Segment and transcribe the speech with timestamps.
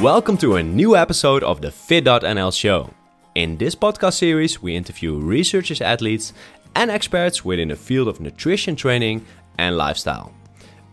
[0.00, 2.94] Welcome to a new episode of the Fit.nl show.
[3.34, 6.32] In this podcast series, we interview researchers, athletes,
[6.76, 9.26] and experts within the field of nutrition training
[9.58, 10.32] and lifestyle.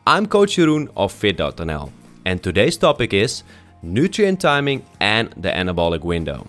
[0.08, 1.92] I'm Coach Jeroen of Fit.nl,
[2.26, 3.44] and today's topic is
[3.84, 6.48] nutrient timing and the anabolic window.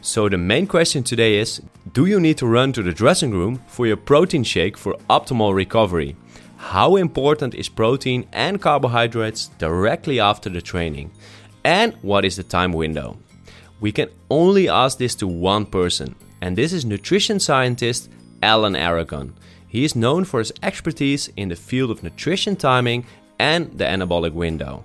[0.00, 3.60] So, the main question today is Do you need to run to the dressing room
[3.66, 6.14] for your protein shake for optimal recovery?
[6.56, 11.10] How important is protein and carbohydrates directly after the training?
[11.66, 13.16] And what is the time window?
[13.80, 18.08] We can only ask this to one person, and this is nutrition scientist
[18.40, 19.34] Alan Aragon.
[19.66, 23.04] He is known for his expertise in the field of nutrition timing
[23.40, 24.84] and the anabolic window.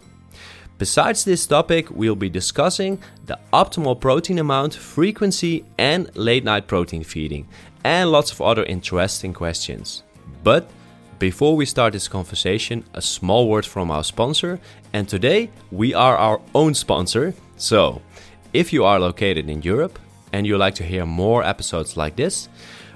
[0.80, 7.04] Besides this topic, we'll be discussing the optimal protein amount, frequency, and late night protein
[7.04, 7.48] feeding,
[7.84, 10.02] and lots of other interesting questions.
[10.44, 10.68] But
[11.22, 14.60] before we start this conversation, a small word from our sponsor,
[14.92, 17.36] and today we are our own sponsor.
[17.58, 18.02] So,
[18.54, 20.00] if you are located in Europe
[20.34, 22.50] and you like to hear more episodes like this,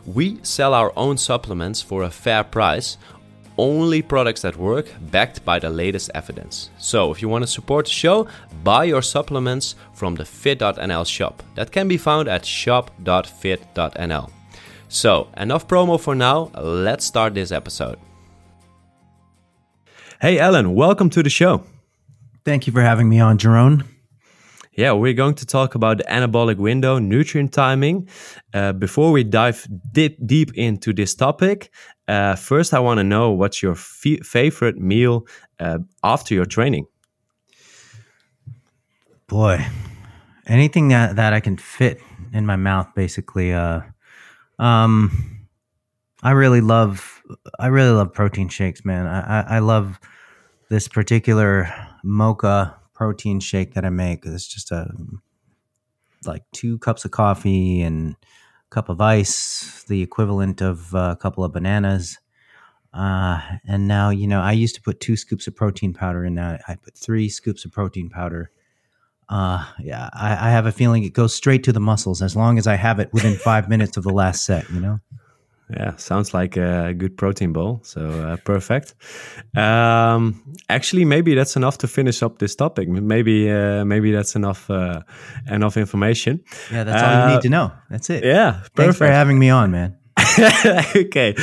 [0.07, 2.97] we sell our own supplements for a fair price
[3.59, 6.71] only products that work backed by the latest evidence.
[6.79, 8.27] So, if you want to support the show,
[8.63, 11.43] buy your supplements from the fit.nl shop.
[11.53, 14.31] That can be found at shop.fit.nl.
[14.87, 16.49] So, enough promo for now.
[16.55, 17.99] Let's start this episode.
[20.25, 21.63] Hey, Alan, welcome to the show.
[22.45, 23.83] Thank you for having me on, Jerome.
[24.75, 28.09] Yeah, we're going to talk about the anabolic window, nutrient timing.
[28.51, 31.69] Uh, before we dive deep, deep into this topic,
[32.07, 35.27] uh, first I want to know what's your favorite meal
[35.59, 36.87] uh, after your training.
[39.27, 39.63] Boy,
[40.47, 42.01] anything that that I can fit
[42.33, 43.53] in my mouth, basically.
[43.53, 43.81] Uh,
[44.57, 45.45] um,
[46.23, 47.21] I really love,
[47.59, 49.05] I really love protein shakes, man.
[49.05, 49.99] I, I, I love
[50.69, 54.25] this particular mocha protein shake that I make.
[54.25, 54.89] It's just a
[56.25, 61.43] like two cups of coffee and a cup of ice, the equivalent of a couple
[61.43, 62.17] of bananas.
[62.93, 66.35] Uh, and now, you know, I used to put two scoops of protein powder in
[66.35, 66.61] that.
[66.67, 68.51] I put three scoops of protein powder.
[69.27, 72.57] Uh, yeah, I, I have a feeling it goes straight to the muscles as long
[72.57, 74.99] as I have it within five minutes of the last set, you know?
[75.69, 77.79] Yeah, sounds like a good protein bowl.
[77.83, 78.93] So uh, perfect.
[79.57, 82.87] Um, actually, maybe that's enough to finish up this topic.
[82.87, 85.01] Maybe uh, maybe that's enough uh,
[85.49, 86.43] enough information.
[86.71, 87.71] Yeah, that's all you need uh, to know.
[87.89, 88.23] That's it.
[88.23, 88.75] Yeah, perfect.
[88.75, 89.97] Thanks for having me on, man.
[90.95, 91.35] okay.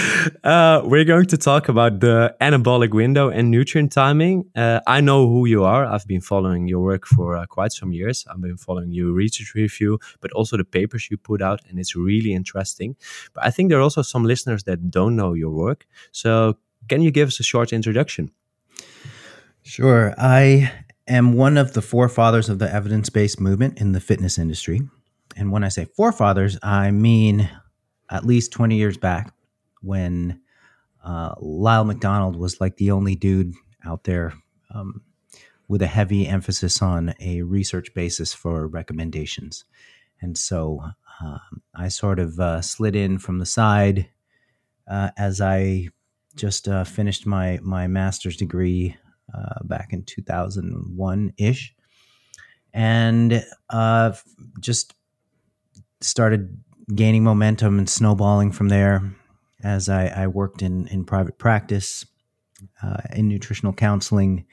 [0.42, 4.44] Uh, we're going to talk about the anabolic window and nutrient timing.
[4.56, 5.84] Uh, I know who you are.
[5.84, 8.24] I've been following your work for uh, quite some years.
[8.30, 11.94] I've been following your research review, but also the papers you put out, and it's
[11.94, 12.96] really interesting.
[13.34, 15.86] But I think there are also some listeners that don't know your work.
[16.10, 16.56] So,
[16.88, 18.32] can you give us a short introduction?
[19.62, 20.14] Sure.
[20.18, 20.72] I
[21.06, 24.80] am one of the forefathers of the evidence based movement in the fitness industry.
[25.36, 27.48] And when I say forefathers, I mean
[28.12, 29.32] at least 20 years back
[29.80, 30.40] when
[31.02, 34.34] uh, Lyle McDonald was like the only dude out there
[34.72, 35.00] um,
[35.66, 39.64] with a heavy emphasis on a research basis for recommendations.
[40.20, 40.80] And so
[41.20, 44.08] um, I sort of uh, slid in from the side
[44.86, 45.88] uh, as I
[46.36, 48.96] just uh, finished my, my master's degree
[49.34, 51.74] uh, back in 2001 ish.
[52.74, 54.12] And uh,
[54.60, 54.94] just
[56.00, 56.58] started
[56.94, 59.12] gaining momentum and snowballing from there
[59.62, 62.04] as I, I worked in, in private practice
[62.82, 64.46] uh, in nutritional counseling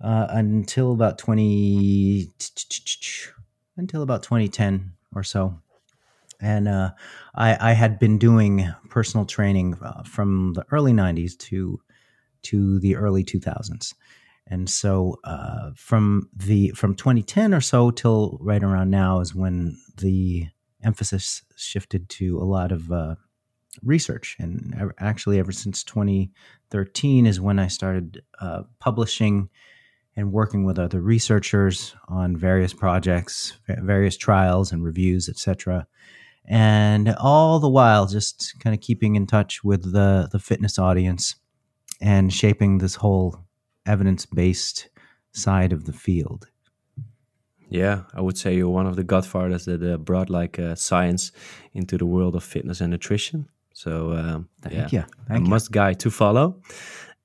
[0.00, 2.30] uh, until about 20
[3.76, 5.58] until about 2010 or so.
[6.40, 6.90] And uh,
[7.34, 11.80] I, I, had been doing personal training uh, from the early 90s to
[12.42, 13.94] to the early 2000s
[14.46, 19.78] and so uh, from the from 2010 or so till right around now is when
[19.96, 20.46] the
[20.84, 23.14] emphasis shifted to a lot of uh,
[23.82, 24.36] research.
[24.38, 29.48] And actually, ever since 2013 is when I started uh, publishing
[30.16, 35.86] and working with other researchers on various projects, various trials and reviews, etc.
[36.44, 41.36] And all the while, just kind of keeping in touch with the the fitness audience
[42.00, 43.44] and shaping this whole
[43.86, 44.88] evidence based
[45.32, 46.48] side of the field.
[47.68, 51.32] Yeah, I would say you're one of the godfathers that uh, brought like uh, science
[51.72, 53.48] into the world of fitness and nutrition.
[53.72, 55.04] So um, thank yeah, you.
[55.28, 56.60] Thank a must guy to follow.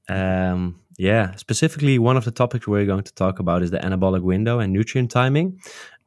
[0.08, 4.22] Um, yeah, specifically one of the topics we're going to talk about is the anabolic
[4.22, 5.60] window and nutrient timing.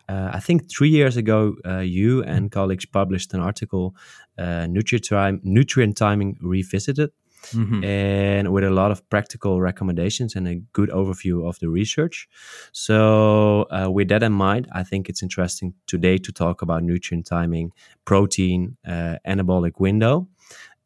[0.09, 3.95] Uh, I think three years ago, uh, you and colleagues published an article,
[4.37, 7.11] uh, nutrient, time, nutrient timing revisited.
[7.51, 7.85] Mm-hmm.
[7.85, 12.29] and with a lot of practical recommendations and a good overview of the research.
[12.73, 17.27] So, uh, with that in mind, I think it's interesting today to talk about nutrient
[17.27, 17.73] timing,
[18.05, 20.29] protein, uh, anabolic window.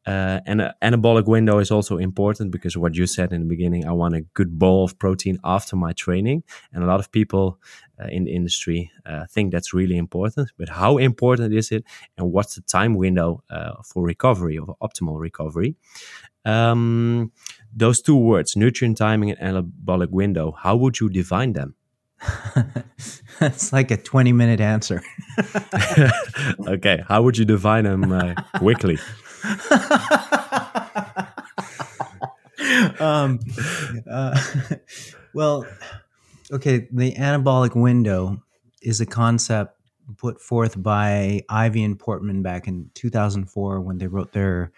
[0.07, 3.85] Uh, and an anabolic window is also important because what you said in the beginning,
[3.85, 6.45] I want a good bowl of protein after my training.
[6.73, 7.59] And a lot of people
[8.01, 10.53] uh, in the industry uh, think that's really important.
[10.57, 11.83] But how important is it?
[12.17, 15.75] And what's the time window uh, for recovery, of optimal recovery?
[16.47, 17.33] Um,
[17.75, 21.75] those two words, nutrient timing and anabolic window, how would you define them?
[23.39, 25.03] That's like a 20 minute answer.
[26.67, 27.03] okay.
[27.07, 28.99] How would you define them uh, quickly?
[33.01, 33.41] um,
[34.11, 34.41] uh,
[35.35, 35.67] well,
[36.51, 38.43] okay, the anabolic window
[38.81, 39.77] is a concept
[40.17, 44.71] put forth by Ivy and Portman back in 2004 when they wrote their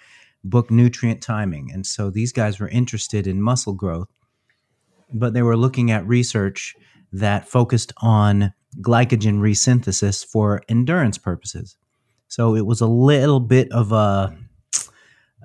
[0.44, 1.70] book Nutrient Timing.
[1.72, 4.08] And so these guys were interested in muscle growth,
[5.12, 6.74] but they were looking at research
[7.12, 11.76] that focused on glycogen resynthesis for endurance purposes.
[12.28, 14.36] So it was a little bit of a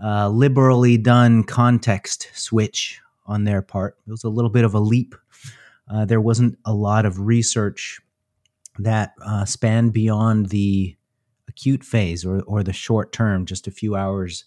[0.04, 3.98] uh, liberally done context switch on their part.
[4.06, 5.16] It was a little bit of a leap.
[5.90, 8.00] Uh, there wasn't a lot of research
[8.80, 10.98] that uh, spanned beyond the
[11.48, 14.44] acute phase or, or the short term, just a few hours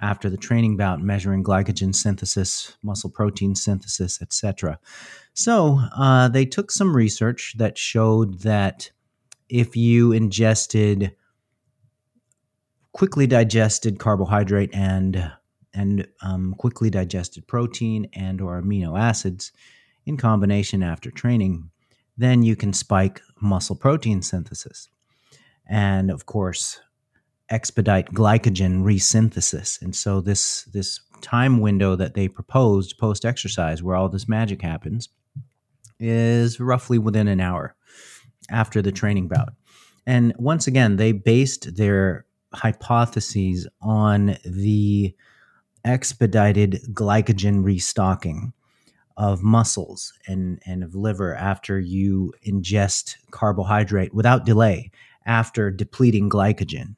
[0.00, 4.78] after the training bout, measuring glycogen synthesis, muscle protein synthesis, etc.
[5.34, 8.90] So uh, they took some research that showed that
[9.48, 11.12] if you ingested
[12.92, 15.32] quickly digested carbohydrate and
[15.72, 19.52] and um, quickly digested protein and or amino acids
[20.04, 21.70] in combination after training,
[22.18, 24.88] then you can spike muscle protein synthesis.
[25.68, 26.80] And of course,
[27.50, 29.80] expedite glycogen resynthesis.
[29.82, 34.62] And so this this time window that they proposed post exercise where all this magic
[34.62, 35.08] happens
[35.98, 37.76] is roughly within an hour
[38.50, 39.52] after the training bout.
[40.06, 42.24] And once again, they based their
[42.54, 45.14] hypotheses on the
[45.84, 48.52] expedited glycogen restocking
[49.16, 54.90] of muscles and, and of liver after you ingest carbohydrate without delay
[55.26, 56.94] after depleting glycogen.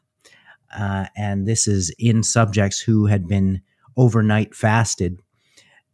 [0.73, 3.63] Uh, and this is in subjects who had been
[3.97, 5.21] overnight fasted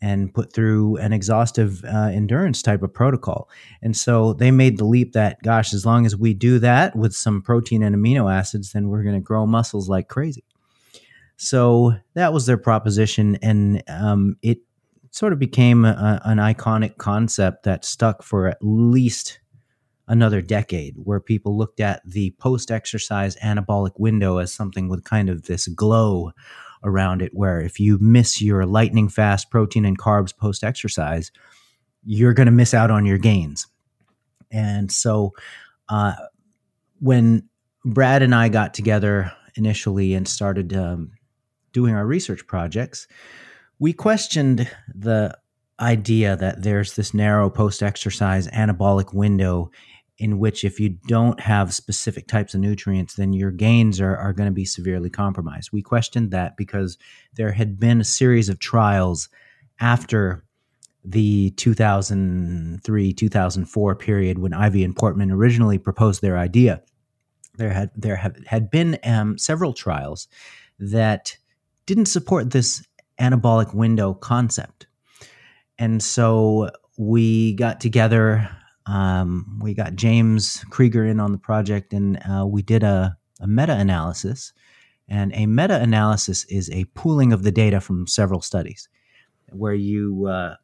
[0.01, 3.49] and put through an exhaustive uh, endurance type of protocol.
[3.83, 7.15] And so they made the leap that, gosh, as long as we do that with
[7.15, 10.45] some protein and amino acids, then we're going to grow muscles like crazy.
[11.37, 13.37] So that was their proposition.
[13.43, 14.59] And um, it
[15.11, 19.41] sort of became a, an iconic concept that stuck for at least
[20.09, 25.29] another decade, where people looked at the post exercise anabolic window as something with kind
[25.29, 26.33] of this glow
[26.85, 31.31] around it where if you miss your lightning fast protein and carbs post exercise,
[32.05, 33.67] you're going to miss out on your gains.
[34.51, 35.35] And so
[35.89, 36.15] uh,
[37.01, 37.49] when
[37.85, 41.13] Brad and I got together initially and started um,
[41.73, 43.07] doing our research projects,
[43.79, 45.37] we questioned the
[45.81, 49.71] idea that there's this narrow post exercise anabolic window
[50.19, 54.33] in which if you don't have specific types of nutrients, then your gains are, are
[54.33, 55.71] going to be severely compromised.
[55.73, 56.99] We questioned that because
[57.35, 59.29] there had been a series of trials
[59.81, 60.45] after
[61.05, 66.83] the 2003 2004 period when Ivy and Portman originally proposed their idea.
[67.57, 70.27] There had there have, had been um, several trials
[70.81, 71.37] that
[71.87, 72.85] didn't support this
[73.21, 74.87] anabolic window concept,
[75.79, 78.51] and so we got together
[78.89, 83.47] um, we got James Krieger in on the project, and uh, we did a, a
[83.47, 84.53] meta analysis.
[85.09, 88.89] And a meta analysis is a pooling of the data from several studies
[89.53, 90.57] where you uh,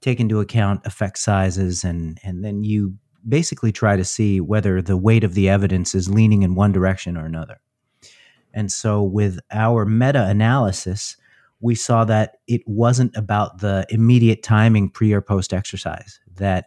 [0.00, 2.94] take into account effect sizes and, and then you
[3.26, 7.16] basically try to see whether the weight of the evidence is leaning in one direction
[7.16, 7.60] or another.
[8.54, 11.16] And so, with our meta analysis,
[11.60, 16.66] we saw that it wasn't about the immediate timing pre or post exercise, that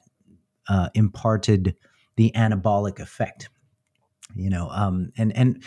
[0.71, 1.75] uh, imparted
[2.15, 3.49] the anabolic effect.
[4.35, 5.61] You know, um, and and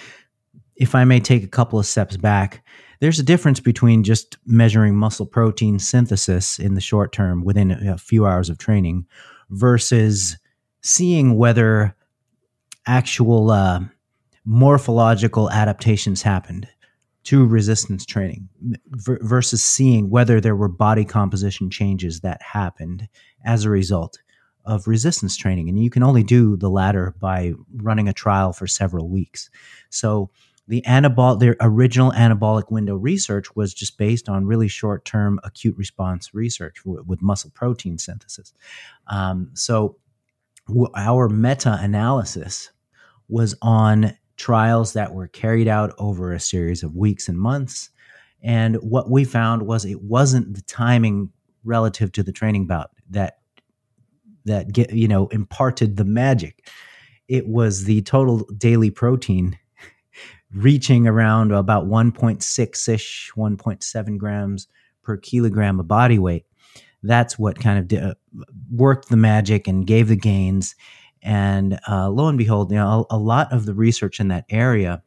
[0.76, 2.64] if I may take a couple of steps back,
[3.00, 7.98] there's a difference between just measuring muscle protein synthesis in the short term within a
[7.98, 9.04] few hours of training
[9.50, 10.38] versus
[10.80, 11.94] seeing whether
[12.86, 13.80] actual uh,
[14.46, 16.66] morphological adaptations happened
[17.24, 18.48] to resistance training
[18.90, 23.06] versus seeing whether there were body composition changes that happened
[23.44, 24.18] as a result
[24.64, 25.68] of resistance training.
[25.68, 29.50] And you can only do the latter by running a trial for several weeks.
[29.90, 30.30] So
[30.66, 35.76] the anabolic, the original anabolic window research was just based on really short term acute
[35.76, 38.52] response research w- with muscle protein synthesis.
[39.08, 39.96] Um, so
[40.66, 42.70] w- our meta analysis
[43.28, 47.90] was on trials that were carried out over a series of weeks and months.
[48.42, 51.30] And what we found was it wasn't the timing
[51.62, 53.38] relative to the training bout that
[54.44, 56.68] that get you know imparted the magic.
[57.28, 59.58] It was the total daily protein
[60.54, 64.68] reaching around about 1.6 ish, 1.7 grams
[65.02, 66.46] per kilogram of body weight.
[67.02, 68.14] That's what kind of did,
[68.70, 70.74] worked the magic and gave the gains.
[71.22, 74.44] And uh, lo and behold, you know, a, a, lot of the research in that
[74.48, 75.02] area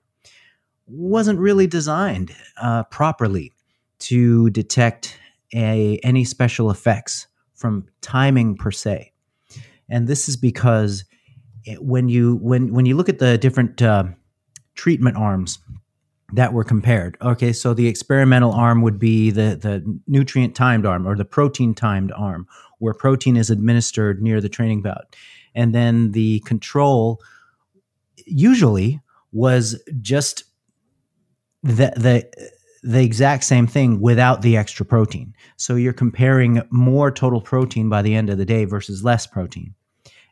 [0.87, 3.51] wasn't really designed uh, properly
[3.99, 5.17] to detect
[5.53, 9.11] a, any special effects from timing per se.
[9.89, 11.05] And this is because
[11.65, 14.05] it, when you when when you look at the different uh,
[14.75, 15.59] treatment arms
[16.33, 17.17] that were compared.
[17.21, 21.73] Okay, so the experimental arm would be the, the nutrient timed arm or the protein
[21.73, 22.47] timed arm,
[22.79, 25.15] where protein is administered near the training bout.
[25.55, 27.21] And then the control
[28.25, 28.99] usually
[29.31, 30.43] was just
[31.63, 32.51] the, the,
[32.87, 35.33] the exact same thing without the extra protein.
[35.57, 39.75] So you're comparing more total protein by the end of the day versus less protein.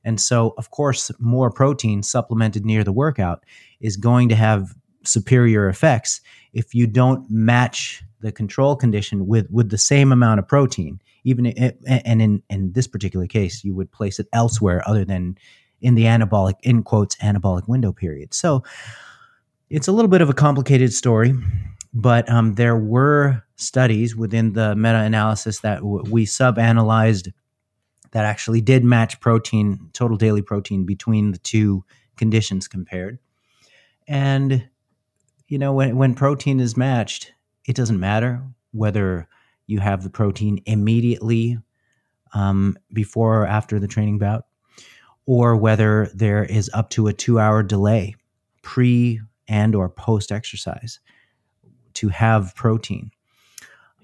[0.06, 3.44] And so, of course, more protein supplemented near the workout
[3.82, 6.22] is going to have superior effects
[6.54, 11.46] if you don't match the control condition with with the same amount of protein even
[11.46, 15.38] it, and in in this particular case you would place it elsewhere other than
[15.80, 18.64] in the anabolic in quotes anabolic window period so
[19.70, 21.36] it's a little bit of a complicated story
[21.96, 27.30] but um, there were studies within the meta-analysis that w- we sub-analyzed
[28.12, 31.86] that actually did match protein total daily protein between the two
[32.18, 33.18] conditions compared.
[34.08, 34.68] And
[35.48, 37.32] you know, when when protein is matched,
[37.66, 39.28] it doesn't matter whether
[39.68, 41.58] you have the protein immediately
[42.34, 44.46] um, before or after the training bout,
[45.26, 48.16] or whether there is up to a two-hour delay
[48.64, 51.00] pre and or post exercise
[51.96, 53.12] to have protein.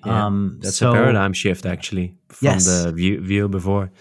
[0.05, 2.65] Yeah, um, that's so, a paradigm shift actually from yes.
[2.65, 3.91] the view, view before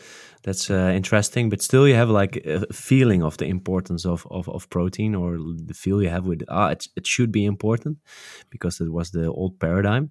[0.42, 1.50] that's uh, interesting.
[1.50, 5.36] But still, you have like a feeling of the importance of, of, of protein, or
[5.38, 7.98] the feel you have with ah, it, it should be important
[8.50, 10.10] because it was the old paradigm.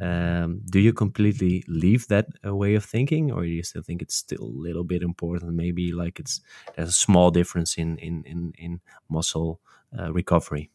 [0.00, 4.00] Um, do you completely leave that uh, way of thinking, or do you still think
[4.00, 5.54] it's still a little bit important?
[5.54, 6.40] Maybe like it's
[6.76, 9.60] there's a small difference in in in, in muscle
[9.98, 10.70] uh, recovery.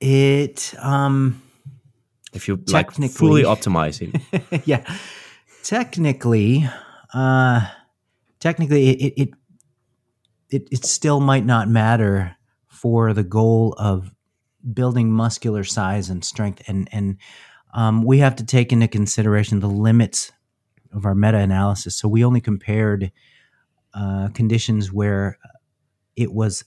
[0.00, 1.42] It um,
[2.32, 4.84] if you like fully optimize it, yeah.
[5.62, 6.68] Technically,
[7.14, 7.66] uh,
[8.38, 9.28] technically, it, it
[10.50, 12.36] it it still might not matter
[12.66, 14.12] for the goal of
[14.72, 17.16] building muscular size and strength, and and
[17.72, 20.32] um, we have to take into consideration the limits
[20.92, 21.96] of our meta analysis.
[21.96, 23.10] So we only compared
[23.94, 25.38] uh, conditions where
[26.16, 26.64] it was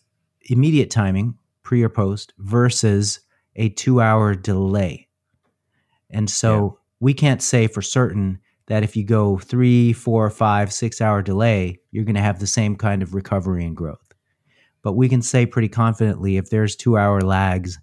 [0.50, 3.19] immediate timing, pre or post, versus
[3.57, 5.09] a two hour delay.
[6.09, 6.81] And so yeah.
[7.01, 11.81] we can't say for certain that if you go three, four, five, six hour delay,
[11.91, 14.13] you're going to have the same kind of recovery and growth.
[14.81, 17.77] But we can say pretty confidently if there's two hour lags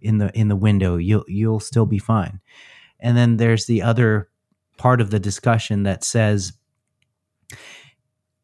[0.00, 2.40] in the in the window, you'll you'll still be fine.
[2.98, 4.30] And then there's the other
[4.78, 6.54] part of the discussion that says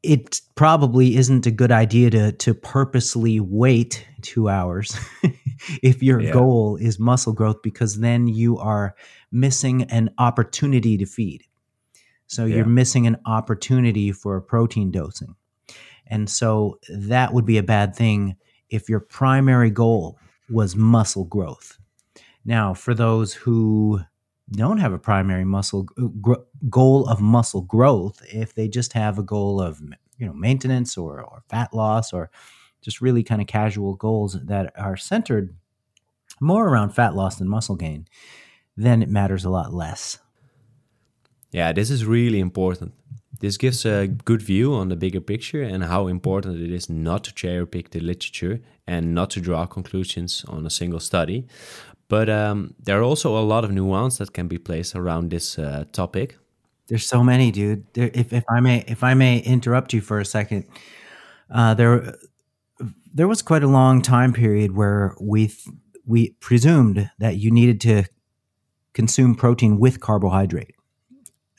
[0.04, 4.98] it probably isn't a good idea to to purposely wait two hours
[5.82, 6.32] if your yeah.
[6.32, 8.94] goal is muscle growth because then you are
[9.32, 11.44] missing an opportunity to feed
[12.26, 12.56] so yeah.
[12.56, 15.36] you're missing an opportunity for a protein dosing.
[16.06, 18.36] And so that would be a bad thing
[18.70, 20.18] if your primary goal
[20.50, 21.78] was muscle growth.
[22.44, 24.00] Now, for those who
[24.50, 26.34] don't have a primary muscle uh, gr-
[26.68, 29.80] goal of muscle growth, if they just have a goal of
[30.18, 32.30] you know maintenance or, or fat loss or
[32.82, 35.56] just really kind of casual goals that are centered
[36.40, 38.06] more around fat loss than muscle gain,
[38.76, 40.18] then it matters a lot less.
[41.50, 42.92] Yeah, this is really important.
[43.40, 47.24] This gives a good view on the bigger picture and how important it is not
[47.24, 51.46] to cherry pick the literature and not to draw conclusions on a single study.
[52.08, 55.58] But um, there are also a lot of nuance that can be placed around this
[55.58, 56.36] uh, topic.
[56.88, 57.86] There's so many, dude.
[57.94, 60.66] There, if, if I may, if I may interrupt you for a second,
[61.50, 62.16] uh, there,
[63.14, 65.50] there was quite a long time period where we
[66.06, 68.04] we presumed that you needed to
[68.92, 70.74] consume protein with carbohydrate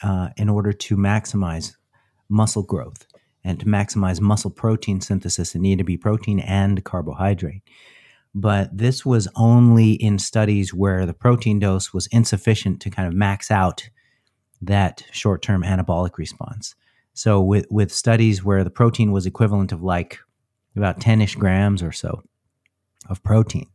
[0.03, 1.75] uh, in order to maximize
[2.29, 3.07] muscle growth
[3.43, 7.61] and to maximize muscle protein synthesis, it needed to be protein and carbohydrate.
[8.35, 13.13] But this was only in studies where the protein dose was insufficient to kind of
[13.13, 13.89] max out
[14.61, 16.75] that short term anabolic response.
[17.13, 20.19] So, with, with studies where the protein was equivalent of like
[20.75, 22.23] about 10 ish grams or so
[23.09, 23.67] of protein,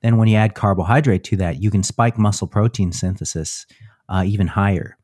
[0.00, 3.66] then when you add carbohydrate to that, you can spike muscle protein synthesis
[4.08, 4.96] uh, even higher.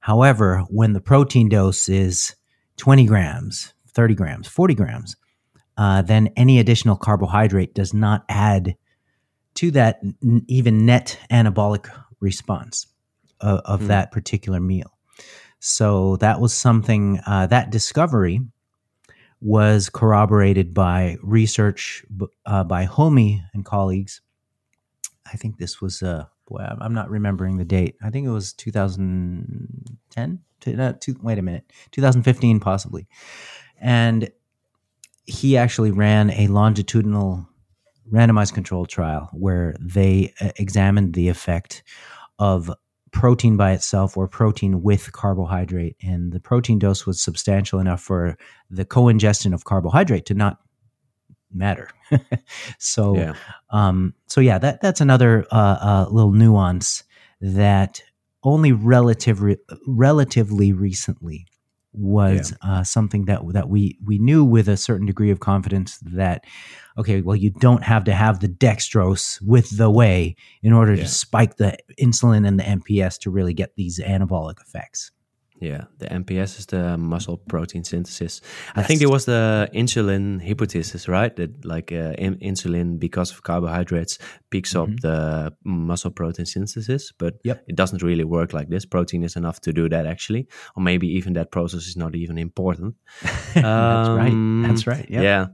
[0.00, 2.34] However, when the protein dose is
[2.78, 5.16] 20 grams, 30 grams, 40 grams,
[5.78, 8.76] uh, then any additional carbohydrate does not add
[9.54, 11.88] to that n- even net anabolic
[12.20, 12.88] response
[13.40, 13.86] of, of mm.
[13.86, 14.98] that particular meal.
[15.60, 18.40] So that was something, uh, that discovery
[19.40, 22.04] was corroborated by research
[22.44, 24.20] uh, by Hulmi and colleagues.
[25.32, 27.96] I think this was, uh, boy, I'm not remembering the date.
[28.02, 30.40] I think it was 2010.
[30.60, 33.06] To, to, wait a minute, 2015 possibly.
[33.80, 34.28] And
[35.28, 37.46] he actually ran a longitudinal
[38.10, 41.82] randomized controlled trial where they uh, examined the effect
[42.38, 42.70] of
[43.10, 45.96] protein by itself or protein with carbohydrate.
[46.02, 48.38] And the protein dose was substantial enough for
[48.70, 50.58] the co ingestion of carbohydrate to not
[51.52, 51.90] matter.
[52.78, 53.34] so, yeah.
[53.70, 57.04] Um, so yeah, that that's another uh, uh, little nuance
[57.42, 58.02] that
[58.42, 59.42] only relative
[59.86, 61.46] relatively recently
[61.92, 62.70] was yeah.
[62.70, 66.44] uh, something that that we we knew with a certain degree of confidence that
[66.96, 71.02] okay, well, you don't have to have the dextrose with the whey in order yeah.
[71.02, 75.10] to spike the insulin and the MPS to really get these anabolic effects.
[75.60, 78.40] Yeah, the MPS is the muscle protein synthesis.
[78.76, 81.34] I think it was the insulin hypothesis, right?
[81.34, 84.18] That like uh, in- insulin, because of carbohydrates,
[84.50, 84.92] picks mm-hmm.
[84.92, 87.64] up the muscle protein synthesis, but yep.
[87.66, 88.84] it doesn't really work like this.
[88.84, 90.46] Protein is enough to do that actually,
[90.76, 92.94] or maybe even that process is not even important.
[93.54, 94.68] That's um, right.
[94.68, 95.10] That's right.
[95.10, 95.22] Yep.
[95.22, 95.46] Yeah.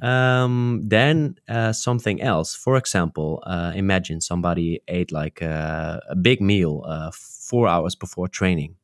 [0.00, 2.54] Um, then uh, something else.
[2.54, 8.26] For example, uh, imagine somebody ate like a, a big meal uh, four hours before
[8.26, 8.76] training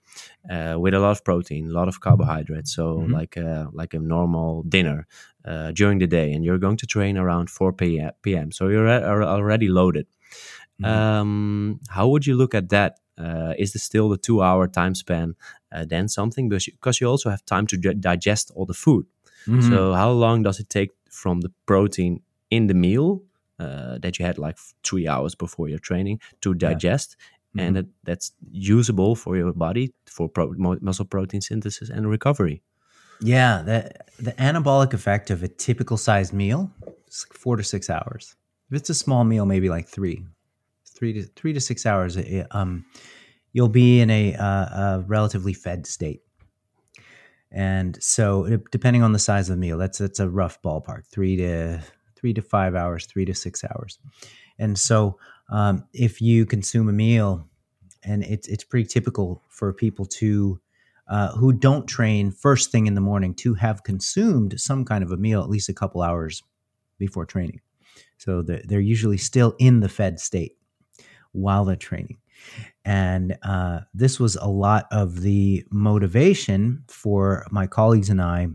[0.51, 2.75] uh, with a lot of protein, a lot of carbohydrates.
[2.75, 3.13] So mm-hmm.
[3.13, 5.07] like a, like a normal dinner
[5.45, 8.53] uh, during the day, and you're going to train around 4 p.m.
[8.53, 10.07] So you're already loaded.
[10.81, 10.85] Mm-hmm.
[10.85, 12.99] Um, how would you look at that?
[13.19, 15.35] Uh, is this still the two-hour time span
[15.73, 16.49] uh, then something?
[16.49, 19.07] Because you, because you also have time to digest all the food.
[19.47, 19.71] Mm-hmm.
[19.71, 23.23] So how long does it take from the protein in the meal
[23.59, 27.17] uh, that you had like three hours before your training to digest
[27.57, 27.67] mm-hmm.
[27.67, 32.63] and that, that's usable for your body for pro- muscle protein synthesis and recovery.
[33.21, 36.71] Yeah, the the anabolic effect of a typical sized meal
[37.09, 38.37] is like four to six hours.
[38.71, 40.25] If it's a small meal, maybe like three,
[40.87, 42.19] three to three to six hours.
[42.51, 42.85] Um,
[43.53, 46.21] you'll be in a, uh, a relatively fed state.
[47.51, 51.37] And so, depending on the size of the meal, that's that's a rough ballpark three
[51.37, 51.81] to
[52.17, 53.99] three to five hours, three to six hours.
[54.59, 57.49] And so, um, if you consume a meal,
[58.03, 60.61] and it's it's pretty typical for people to
[61.09, 65.13] uh, who don't train first thing in the morning to have consumed some kind of
[65.13, 66.43] a meal at least a couple hours
[66.99, 67.61] before training.
[68.19, 70.57] So they're, they're usually still in the fed state
[71.33, 72.19] while they're training.
[72.85, 78.49] And uh, this was a lot of the motivation for my colleagues and I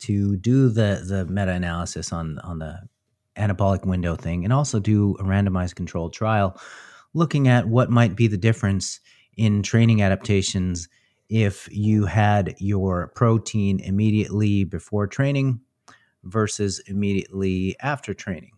[0.00, 2.80] to do the the meta analysis on on the
[3.38, 6.60] anabolic window thing and also do a randomized controlled trial
[7.14, 9.00] looking at what might be the difference
[9.36, 10.88] in training adaptations
[11.28, 15.60] if you had your protein immediately before training
[16.24, 18.52] versus immediately after training.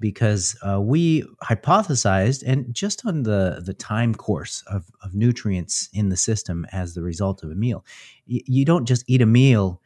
[0.00, 6.08] Because uh, we hypothesized and just on the, the time course of, of nutrients in
[6.08, 7.84] the system as the result of a meal
[8.28, 9.80] y- you don't just eat a meal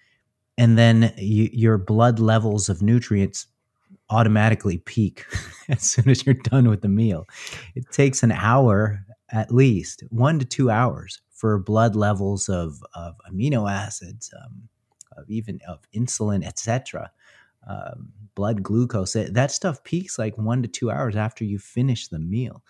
[0.56, 3.46] and then you, your blood levels of nutrients
[4.10, 5.24] automatically peak
[5.68, 7.26] as soon as you're done with the meal.
[7.74, 13.14] It takes an hour at least, one to two hours for blood levels of, of
[13.30, 14.68] amino acids, um,
[15.16, 17.10] of even of insulin, etc.
[17.68, 22.20] Um, blood glucose that stuff peaks like one to two hours after you finish the
[22.20, 22.62] meal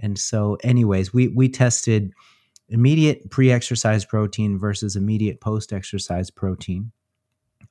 [0.00, 2.12] and so anyways we we tested
[2.68, 6.90] immediate pre-exercise protein versus immediate post-exercise protein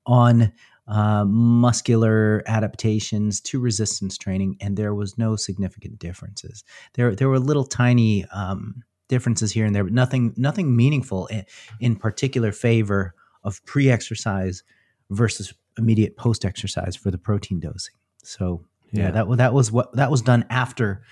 [0.06, 0.54] on
[0.92, 6.64] uh, muscular adaptations to resistance training, and there was no significant differences.
[6.94, 11.46] There, there were little tiny um, differences here and there, but nothing, nothing meaningful in,
[11.80, 14.64] in particular favor of pre-exercise
[15.10, 17.96] versus immediate post-exercise for the protein dosing.
[18.24, 21.04] So yeah, yeah that that was what that was done after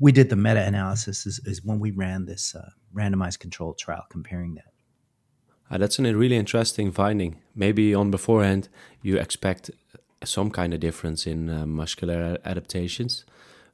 [0.00, 1.26] we did the meta-analysis.
[1.26, 4.72] Is, is when we ran this uh, randomized controlled trial comparing that.
[5.70, 7.36] Uh, that's a really interesting finding.
[7.54, 8.68] Maybe on beforehand
[9.02, 9.70] you expect
[10.24, 13.24] some kind of difference in uh, muscular adaptations.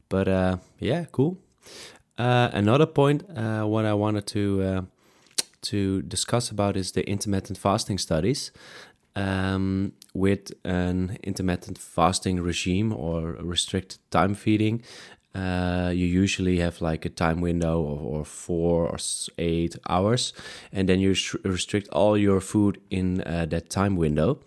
[0.09, 1.39] But uh, yeah, cool.
[2.19, 4.83] Uh, another point, uh, what I wanted to uh,
[5.63, 8.53] to discuss about is the intermittent fasting studies.
[9.15, 14.83] Um, with an intermittent fasting regime or restricted time feeding,
[15.35, 18.99] uh, you usually have like a time window of or four or
[19.39, 20.33] eight hours,
[20.73, 21.15] and then you
[21.45, 24.41] restrict all your food in uh, that time window.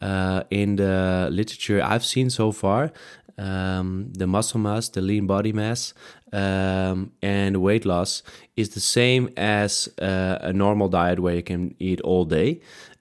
[0.00, 2.92] Uh, in the literature I've seen so far,
[3.36, 5.94] um, the muscle mass, the lean body mass,
[6.32, 8.22] um, and weight loss
[8.56, 12.60] is the same as uh, a normal diet where you can eat all day.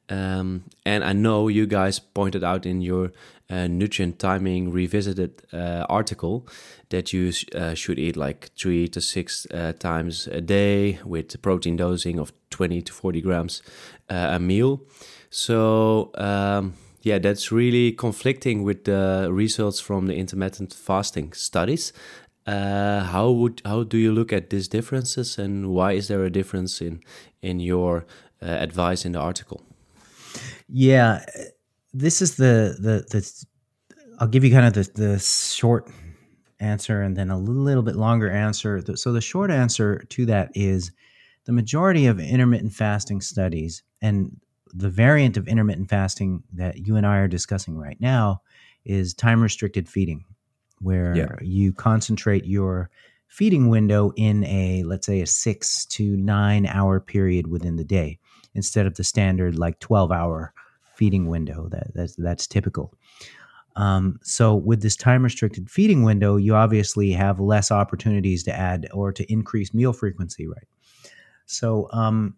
[0.09, 3.11] Um, and I know you guys pointed out in your
[3.49, 6.47] uh, nutrient timing revisited uh, article
[6.89, 11.75] that you uh, should eat like three to six uh, times a day with protein
[11.75, 13.61] dosing of 20 to 40 grams
[14.09, 14.81] uh, a meal.
[15.29, 21.93] So, um, yeah, that's really conflicting with the results from the intermittent fasting studies.
[22.45, 26.31] Uh, how would how do you look at these differences, and why is there a
[26.31, 27.01] difference in
[27.41, 28.05] in your
[28.41, 29.61] advice in the article?
[30.67, 31.25] Yeah,
[31.93, 33.45] this is the the the.
[34.19, 35.89] I'll give you kind of the the short
[36.59, 38.81] answer and then a little bit longer answer.
[38.95, 40.91] So the short answer to that is
[41.45, 44.39] the majority of intermittent fasting studies and
[44.73, 48.41] the variant of intermittent fasting that you and I are discussing right now
[48.85, 50.25] is time restricted feeding,
[50.79, 51.35] where yeah.
[51.41, 52.89] you concentrate your
[53.27, 58.19] feeding window in a let's say a 6 to 9 hour period within the day
[58.55, 60.53] instead of the standard like 12 hour
[60.99, 62.93] feeding window that that's, that's typical.
[63.77, 68.89] Um, so with this time restricted feeding window, you obviously have less opportunities to add
[68.93, 70.67] or to increase meal frequency, right?
[71.45, 72.35] So, um,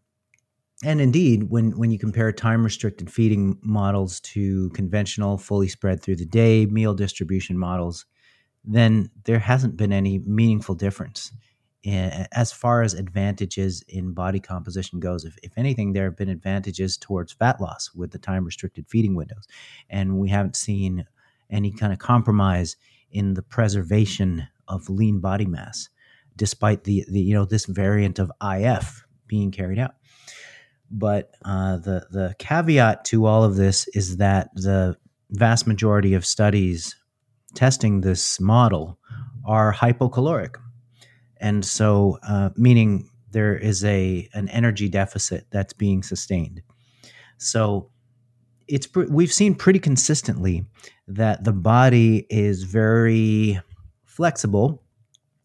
[0.83, 6.17] and indeed, when when you compare time restricted feeding models to conventional, fully spread through
[6.17, 8.05] the day meal distribution models,
[8.63, 11.31] then there hasn't been any meaningful difference
[11.83, 16.97] as far as advantages in body composition goes, if, if anything, there have been advantages
[16.97, 19.47] towards fat loss with the time restricted feeding windows.
[19.89, 21.05] And we haven't seen
[21.49, 22.75] any kind of compromise
[23.11, 25.89] in the preservation of lean body mass,
[26.35, 29.95] despite the, the you know, this variant of IF being carried out.
[30.91, 34.97] But uh, the, the caveat to all of this is that the
[35.29, 36.95] vast majority of studies
[37.55, 38.99] testing this model
[39.45, 40.55] are hypocaloric
[41.41, 46.61] and so uh, meaning there is a an energy deficit that's being sustained.
[47.37, 47.89] So
[48.67, 50.65] it's we've seen pretty consistently
[51.07, 53.59] that the body is very
[54.05, 54.83] flexible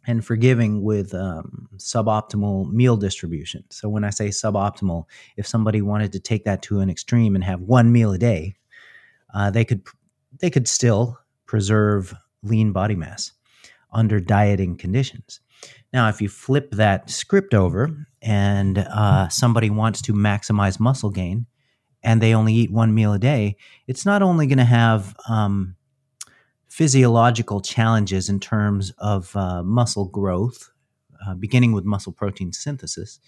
[0.06, 3.64] and forgiving with um, suboptimal meal distribution.
[3.70, 5.04] So when I say suboptimal,
[5.36, 8.54] if somebody wanted to take that to an extreme and have one meal a day,
[9.34, 9.82] uh, they could
[10.40, 13.32] they could still preserve lean body mass
[13.92, 15.40] under dieting conditions.
[15.96, 21.46] Now, if you flip that script over and uh, somebody wants to maximize muscle gain
[22.02, 23.56] and they only eat one meal a day,
[23.86, 25.74] it's not only going to have um,
[26.68, 30.70] physiological challenges in terms of uh, muscle growth,
[31.26, 33.18] uh, beginning with muscle protein synthesis,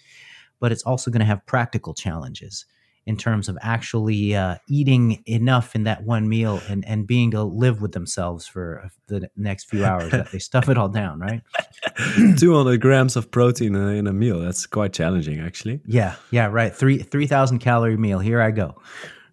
[0.59, 2.65] but it's also going to have practical challenges
[3.05, 7.43] in terms of actually uh, eating enough in that one meal and, and being to
[7.43, 10.11] live with themselves for the next few hours.
[10.11, 11.41] that they stuff it all down, right?
[12.37, 14.39] 200 grams of protein in a meal.
[14.39, 15.81] That's quite challenging, actually.
[15.85, 16.73] Yeah, yeah, right.
[16.73, 18.19] Three 3,000 calorie meal.
[18.19, 18.75] Here I go.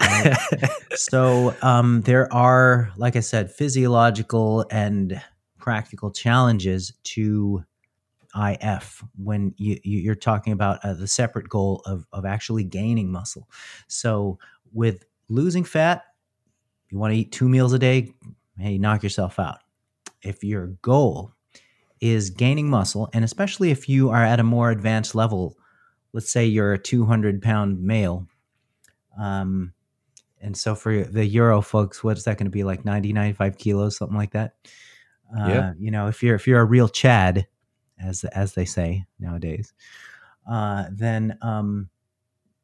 [0.01, 0.37] Right?
[0.95, 5.21] so um, there are, like I said, physiological and
[5.59, 7.65] practical challenges to
[8.37, 13.49] IF when you, you're talking about uh, the separate goal of, of actually gaining muscle.
[13.88, 14.38] So
[14.72, 16.05] with losing fat,
[16.90, 18.12] you want to eat two meals a day,
[18.59, 19.59] hey, knock yourself out.
[20.22, 21.33] If your goal
[22.01, 25.57] is gaining muscle, and especially if you are at a more advanced level,
[26.12, 28.27] let's say you're a 200 pound male,
[29.18, 29.72] um,
[30.40, 33.96] and so for the Euro folks, what's that going to be like 90, 95 kilos,
[33.96, 34.55] something like that?
[35.37, 35.72] Uh, yeah.
[35.79, 37.46] You know, if you're if you're a real Chad,
[37.99, 39.73] as as they say nowadays,
[40.51, 41.89] uh, then um,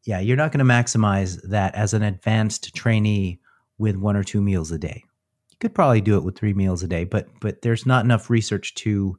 [0.05, 3.41] yeah, you're not going to maximize that as an advanced trainee
[3.79, 5.05] with one or two meals a day.
[5.51, 8.31] You could probably do it with three meals a day, but but there's not enough
[8.31, 9.19] research to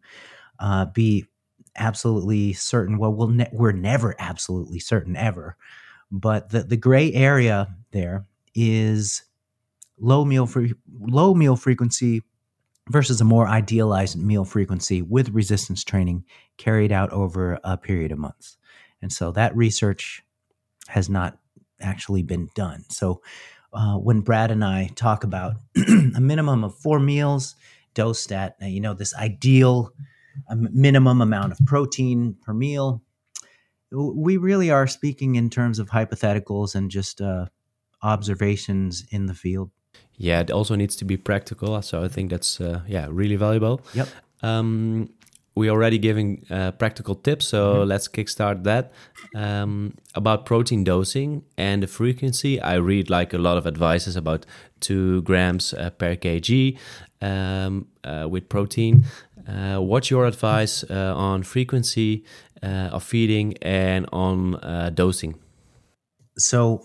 [0.60, 1.26] uh, be
[1.76, 2.98] absolutely certain.
[2.98, 5.58] Well, we'll ne- we're never absolutely certain ever,
[6.12, 9.24] but the the gray area there is
[10.00, 12.24] low meal free low meal frequency
[12.90, 16.26] versus a more idealized meal frequency with resistance training
[16.58, 18.58] carried out over a period of months.
[19.02, 20.24] And so that research
[20.88, 21.38] has not
[21.82, 22.86] actually been done.
[22.90, 23.22] So
[23.74, 25.56] uh, when Brad and I talk about
[26.16, 27.56] a minimum of four meals
[27.94, 29.92] dosed at, uh, you know, this ideal
[30.50, 33.02] uh, minimum amount of protein per meal,
[33.92, 37.46] we really are speaking in terms of hypotheticals and just uh,
[38.02, 39.72] observations in the field.
[40.18, 41.82] Yeah, it also needs to be practical.
[41.82, 43.82] So I think that's uh, yeah really valuable.
[43.94, 44.08] Yep.
[44.42, 45.10] Um,
[45.56, 47.90] we already giving uh, practical tips, so mm-hmm.
[47.90, 48.92] let's kickstart that.
[49.36, 54.46] Um, about protein dosing and the frequency, I read like a lot of advices about
[54.80, 56.78] two grams uh, per kg
[57.22, 59.06] um, uh, with protein.
[59.48, 62.24] Uh, what's your advice uh, on frequency
[62.64, 64.60] uh, of feeding and on
[64.96, 65.36] dosing?
[66.38, 66.82] So,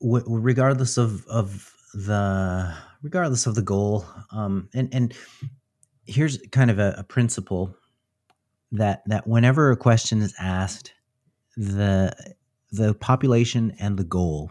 [0.00, 5.14] w- regardless of of the regardless of the goal, um, and and
[6.06, 7.74] here's kind of a, a principle
[8.72, 10.92] that that whenever a question is asked,
[11.56, 12.14] the
[12.72, 14.50] the population and the goal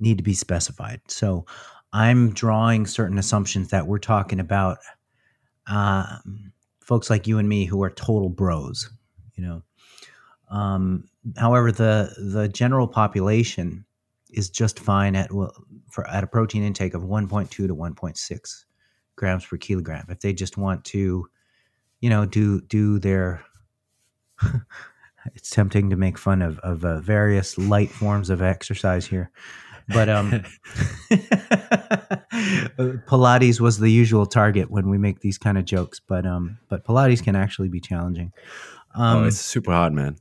[0.00, 1.00] need to be specified.
[1.06, 1.46] So
[1.92, 4.78] I'm drawing certain assumptions that we're talking about
[5.68, 8.90] um, folks like you and me who are total bros,
[9.34, 9.62] you know.
[10.50, 11.04] Um,
[11.36, 13.84] however, the the general population
[14.30, 15.52] is just fine at well,
[15.90, 18.64] for at a protein intake of 1.2 to 1.6
[19.16, 20.06] grams per kilogram.
[20.08, 21.28] If they just want to,
[22.00, 23.44] you know, do do their
[25.34, 29.30] it's tempting to make fun of of uh, various light forms of exercise here,
[29.88, 30.30] but um,
[33.08, 36.00] Pilates was the usual target when we make these kind of jokes.
[36.00, 38.32] But um, but Pilates can actually be challenging.
[38.94, 40.16] Um, oh, it's super hard, man.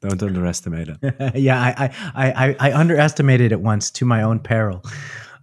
[0.00, 1.34] Don't underestimate it.
[1.34, 4.82] yeah, I, I, I, I underestimated it once to my own peril.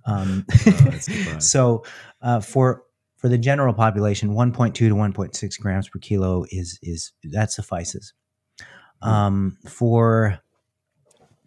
[0.07, 0.99] Um, oh,
[1.39, 1.83] so
[2.21, 2.83] uh, for
[3.17, 8.13] for the general population, 1.2 to 1.6 grams per kilo is is that suffices.
[9.01, 9.09] Hmm.
[9.09, 10.39] Um, for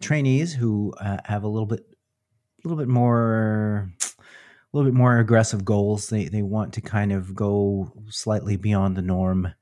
[0.01, 5.19] trainees who uh, have a little bit a little bit more a little bit more
[5.19, 9.53] aggressive goals, they they want to kind of go slightly beyond the norm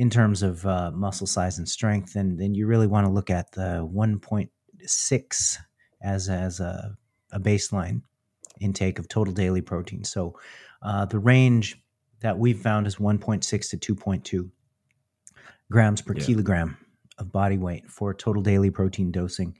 [0.00, 3.28] in terms of uh, muscle size and strength, and then you really want to look
[3.28, 5.56] at the 1.6
[6.02, 6.96] as as a,
[7.32, 8.00] a baseline
[8.60, 10.02] intake of total daily protein.
[10.02, 10.38] So
[10.82, 11.76] uh, the range
[12.20, 14.50] that we've found is 1.6 to 2.2
[15.70, 16.24] grams per yeah.
[16.24, 16.78] kilogram
[17.18, 19.54] of body weight for total daily protein dosing.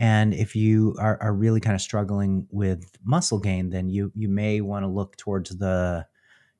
[0.00, 4.28] And if you are, are really kind of struggling with muscle gain, then you you
[4.28, 6.06] may want to look towards the,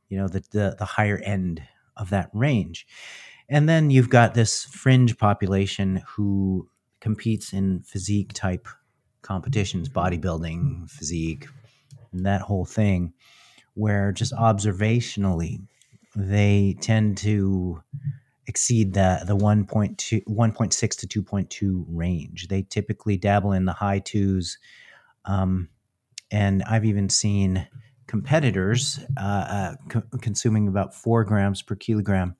[0.08, 1.60] you know, the, the the higher end
[1.96, 2.86] of that range.
[3.48, 6.68] And then you've got this fringe population who
[7.00, 8.66] competes in physique type
[9.22, 11.46] competitions, bodybuilding, physique,
[12.12, 13.12] and that whole thing,
[13.74, 15.60] where just observationally
[16.14, 17.82] they tend to
[18.46, 22.48] exceed the the 1.2 1.6 to 2.2 range.
[22.48, 24.58] They typically dabble in the high twos,
[25.24, 25.68] um,
[26.30, 27.68] and I've even seen
[28.06, 32.36] competitors uh, uh, co- consuming about four grams per kilogram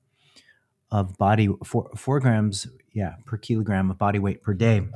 [0.91, 4.87] of body four, four grams yeah per kilogram of body weight per day.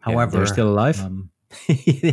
[0.00, 1.00] However, yeah, they're still alive.
[1.00, 1.30] Um,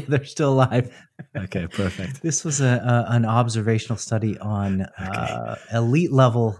[0.07, 0.93] they're still alive.
[1.35, 2.21] Okay, perfect.
[2.23, 2.65] this was a,
[3.09, 5.05] a, an observational study on okay.
[5.05, 6.59] uh, elite level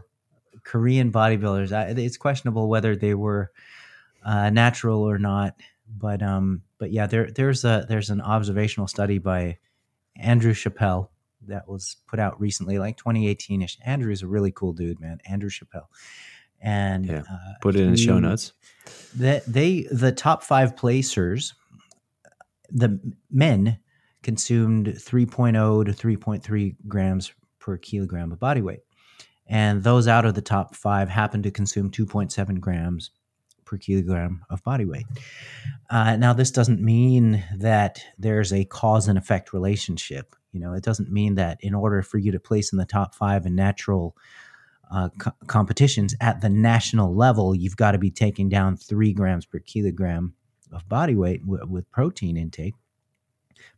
[0.63, 1.71] Korean bodybuilders.
[1.71, 3.51] I, it's questionable whether they were
[4.23, 5.55] uh, natural or not,
[5.87, 9.57] but um, but yeah, there there's a there's an observational study by
[10.19, 11.11] Andrew Chappell
[11.47, 13.77] that was put out recently, like 2018 ish.
[13.85, 15.19] Andrew is a really cool dude, man.
[15.25, 15.89] Andrew Chappell,
[16.61, 18.53] and yeah, uh, put it in the show notes.
[19.15, 21.53] That they the top five placers,
[22.69, 22.99] the
[23.31, 23.79] men
[24.23, 28.81] consumed 3.0 to 3.3 grams per kilogram of body weight.
[29.47, 33.11] And those out of the top five happened to consume 2.7 grams
[33.67, 35.05] per kilogram of body weight.
[35.89, 40.35] Uh, now, this doesn't mean that there's a cause and effect relationship.
[40.51, 43.13] You know, it doesn't mean that in order for you to place in the top
[43.13, 44.15] five in natural
[44.91, 49.45] uh, co- competitions at the national level, you've got to be taking down three grams
[49.45, 50.33] per kilogram
[50.71, 52.75] of body weight w- with protein intake.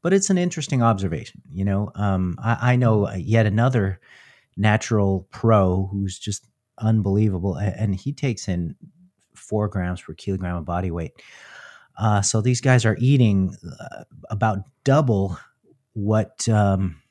[0.01, 1.41] But it's an interesting observation.
[1.51, 3.99] You know, um, I, I know yet another
[4.55, 6.47] natural pro who's just
[6.77, 8.75] unbelievable, and he takes in
[9.49, 11.13] four grams per kilogram of body weight.
[11.97, 15.37] Uh, so these guys are eating uh, about double
[15.93, 17.01] what um,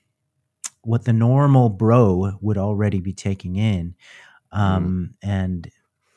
[0.83, 3.94] what the normal bro would already be taking in,
[4.53, 5.29] um, mm.
[5.29, 5.70] and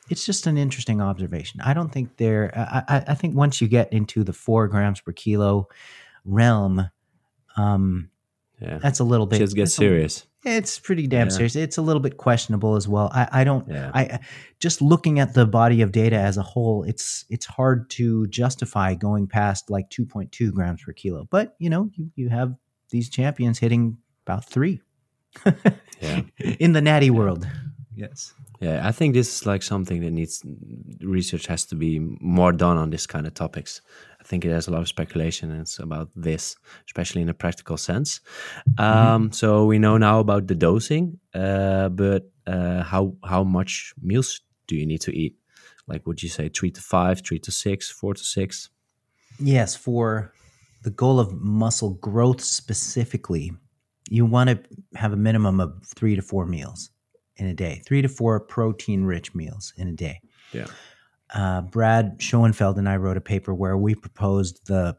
[0.09, 1.59] it's just an interesting observation.
[1.61, 2.51] I don't think they're.
[2.55, 5.67] I, I, think once you get into the four grams per kilo
[6.23, 6.89] realm,
[7.57, 8.09] um,
[8.61, 8.77] yeah.
[8.77, 9.39] that's a little bit.
[9.39, 10.25] Just get serious.
[10.43, 11.33] It's pretty damn Yeah.
[11.33, 11.55] serious.
[11.55, 13.11] It's a little bit questionable as well.
[13.13, 13.67] I, I don't.
[13.69, 13.91] Yeah.
[13.93, 14.19] I
[14.59, 18.95] just looking at the body of data as a whole, it's it's hard to justify
[18.95, 21.27] going past like 2.2 grams per kilo.
[21.29, 22.55] But you know, you you have
[22.89, 24.81] these champions hitting about three
[26.01, 26.21] Yeah.
[26.59, 27.47] in the natty world.
[27.95, 28.33] Yes.
[28.59, 30.43] Yeah, I think this is like something that needs
[31.01, 33.81] research has to be more done on this kind of topics.
[34.31, 36.55] Think it has a lot of speculation and it's about this,
[36.87, 38.21] especially in a practical sense.
[38.77, 44.39] Um, So we know now about the dosing, uh, but uh, how how much meals
[44.67, 45.35] do you need to eat?
[45.85, 48.69] Like, would you say three to five, three to six, four to six?
[49.37, 50.33] Yes, for
[50.83, 53.51] the goal of muscle growth specifically,
[54.09, 54.57] you want to
[54.95, 56.91] have a minimum of three to four meals
[57.35, 60.21] in a day, three to four protein rich meals in a day.
[60.53, 60.67] Yeah.
[61.33, 64.97] Uh, Brad Schoenfeld and I wrote a paper where we proposed the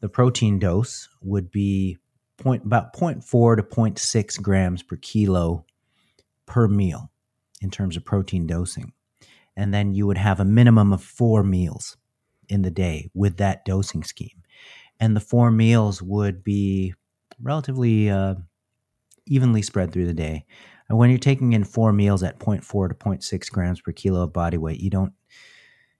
[0.00, 1.96] the protein dose would be
[2.36, 5.64] point about 0.4 to 0.6 grams per kilo
[6.46, 7.10] per meal
[7.62, 8.92] in terms of protein dosing.
[9.56, 11.96] And then you would have a minimum of four meals
[12.48, 14.42] in the day with that dosing scheme.
[15.00, 16.94] And the four meals would be
[17.40, 18.34] relatively uh,
[19.26, 20.44] evenly spread through the day.
[20.88, 24.32] And when you're taking in four meals at 0.4 to 0.6 grams per kilo of
[24.32, 25.14] body weight, you don't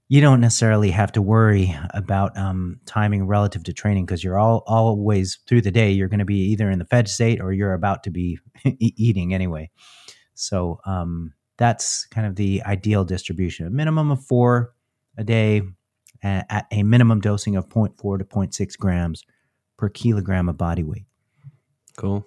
[0.09, 4.63] you don't necessarily have to worry about um, timing relative to training because you're all
[4.67, 7.73] always through the day you're going to be either in the fed state or you're
[7.73, 8.39] about to be
[8.79, 9.71] eating anyway.
[10.35, 14.75] So um, that's kind of the ideal distribution: a minimum of four
[15.17, 15.63] a day
[16.23, 19.23] at a minimum dosing of 0.4 to 0.6 grams
[19.77, 21.05] per kilogram of body weight.
[21.97, 22.27] Cool.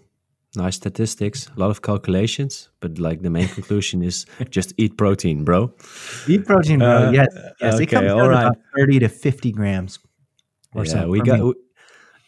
[0.58, 5.44] Nice statistics, a lot of calculations, but like the main conclusion is just eat protein,
[5.44, 5.72] bro.
[6.28, 7.08] Eat protein, bro.
[7.08, 7.28] Uh, yes,
[7.62, 7.80] yes.
[7.80, 8.48] it okay, comes all out right.
[8.48, 10.00] about 30 to 50 grams
[10.74, 11.10] or yeah, so.
[11.10, 11.54] we per got meal.
[11.54, 11.62] w-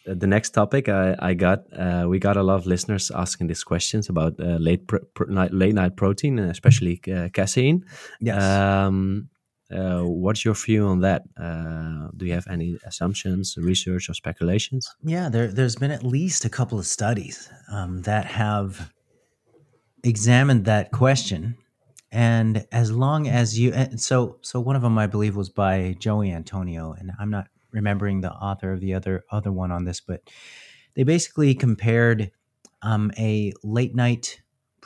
[0.06, 0.88] the next topic.
[0.88, 4.58] I, I got uh, we got a lot of listeners asking these questions about uh,
[4.58, 7.84] late pr- pr- night, late night protein, uh, especially uh, casein.
[8.20, 8.42] Yes.
[8.42, 9.28] Um,
[9.72, 11.22] uh, what's your view on that?
[11.36, 14.92] Uh, do you have any assumptions, research, or speculations?
[15.02, 18.92] Yeah, there, there's been at least a couple of studies um, that have
[20.02, 21.56] examined that question,
[22.10, 25.96] and as long as you, and so so one of them I believe was by
[26.02, 30.00] Jose Antonio, and I'm not remembering the author of the other other one on this,
[30.00, 30.22] but
[30.94, 32.32] they basically compared
[32.82, 34.40] um, a late night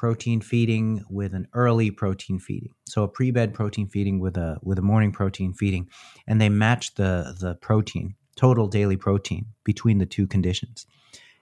[0.04, 4.58] protein feeding with an early protein feeding, so a pre bed protein feeding with a
[4.62, 5.88] with a morning protein feeding,
[6.26, 10.84] and they matched the the protein total daily protein between the two conditions.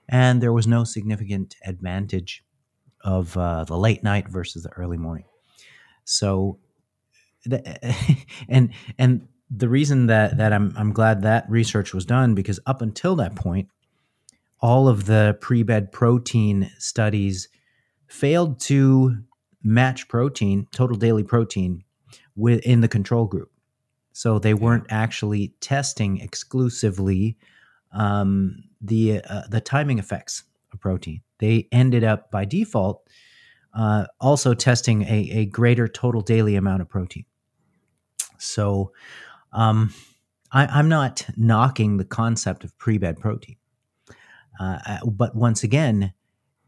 [0.07, 2.41] And there was no significant advantage
[3.01, 5.25] of uh, the late night versus the early morning.
[6.05, 6.57] So,
[7.43, 7.61] the,
[8.47, 12.81] and and the reason that that I'm I'm glad that research was done because up
[12.81, 13.67] until that point,
[14.61, 17.49] all of the pre-bed protein studies
[18.13, 19.17] failed to
[19.63, 21.83] match protein total daily protein
[22.35, 23.51] within the control group.
[24.11, 27.37] So they weren't actually testing exclusively
[27.91, 31.21] um, the uh, the timing effects of protein.
[31.39, 33.09] They ended up by default
[33.73, 37.25] uh, also testing a, a greater total daily amount of protein.
[38.37, 38.91] So
[39.51, 39.91] um,
[40.51, 43.55] I, I'm not knocking the concept of pre-bed protein,
[44.59, 46.13] uh, uh, but once again,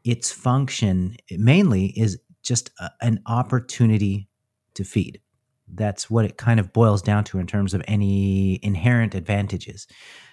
[0.05, 4.29] its function mainly is just a, an opportunity
[4.75, 5.19] to feed.
[5.67, 9.87] That's what it kind of boils down to in terms of any inherent advantages.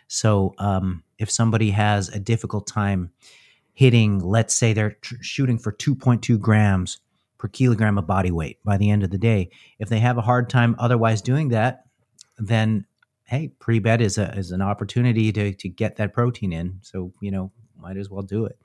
[0.07, 3.11] So, um, if somebody has a difficult time
[3.73, 6.99] hitting, let's say they're tr- shooting for 2.2 grams
[7.39, 10.23] per kilogram of body weight by the end of the day, if they have a
[10.23, 11.85] hard time otherwise doing that,
[12.37, 12.85] then
[13.25, 16.79] hey, pre bed is is an opportunity to to get that protein in.
[16.83, 18.59] So you know, might as well do it.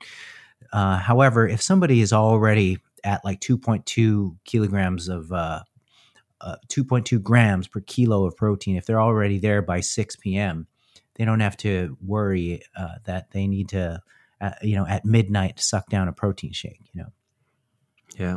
[0.72, 5.62] Uh, however, if somebody is already at like 2.2 kilograms of uh,
[6.40, 10.66] uh, 2.2 grams per kilo of protein, if they're already there by 6 p.m.,
[11.14, 14.00] they don't have to worry uh, that they need to,
[14.40, 16.80] uh, you know, at midnight suck down a protein shake.
[16.92, 17.12] You know.
[18.16, 18.36] Yeah.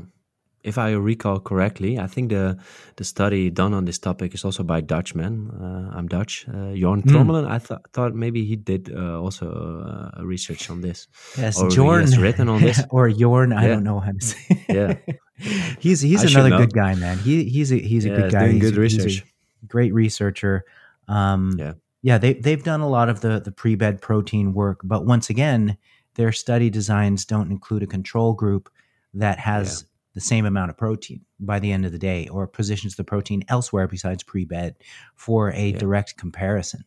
[0.64, 2.56] If I recall correctly, I think the
[2.96, 5.50] the study done on this topic is also by Dutchman.
[5.50, 6.46] Uh, I'm Dutch.
[6.48, 7.48] Uh, Jorn Trommelen.
[7.50, 11.08] I th- thought maybe he did uh, also uh, research on this.
[11.38, 12.80] Yes, Or Jorn has written on this.
[12.92, 13.56] or Jorn.
[13.58, 14.66] I don't know how to say.
[14.70, 14.98] Yeah.
[15.80, 17.18] he's he's I another good guy, man.
[17.18, 18.40] He he's a he's a Yeah, good guy.
[18.46, 19.26] doing He's- good a research.
[19.68, 20.64] great researcher.
[21.08, 21.74] Um, Yeah.
[22.04, 22.20] yeah.
[22.20, 25.78] They they've done a lot of the the pre bed protein work, but once again,
[26.16, 28.70] their study designs don't include a control group
[29.16, 32.96] that has the same amount of protein by the end of the day, or positions
[32.96, 34.76] the protein elsewhere besides pre bed
[35.16, 35.78] for a Yeah.
[35.78, 36.84] direct comparison.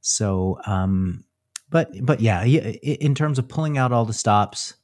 [0.00, 1.24] So, um,
[1.70, 4.74] but but yeah, in terms of pulling out all the stops,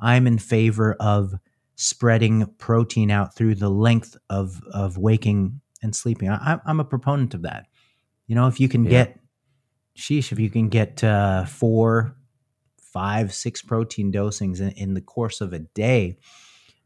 [0.00, 1.34] I'm in favor of
[1.76, 6.28] spreading protein out through the length of of waking and sleeping.
[6.30, 7.66] I, I'm a proponent of that.
[8.26, 8.90] You know, if you can Yeah.
[8.90, 9.20] get,
[9.96, 12.16] sheesh, if you can get uh, four,
[12.80, 16.16] five, six protein dosings in, in the course of a day,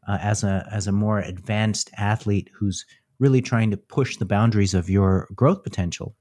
[0.08, 2.84] uh, as a as a more advanced athlete who's
[3.20, 6.16] really trying to push the boundaries of your growth potential,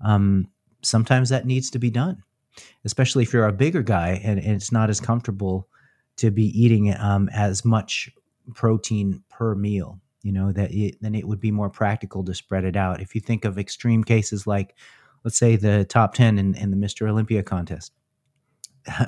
[0.00, 0.48] um,
[0.82, 2.22] sometimes that needs to be done,
[2.84, 5.68] especially if you're a bigger guy and, and it's not as comfortable
[6.16, 8.10] to be eating um, as much
[8.54, 10.00] protein per meal.
[10.22, 13.00] You know that it, then it would be more practical to spread it out.
[13.00, 14.74] If you think of extreme cases like,
[15.24, 17.08] let's say, the top ten in, in the Mr.
[17.08, 17.92] Olympia contest,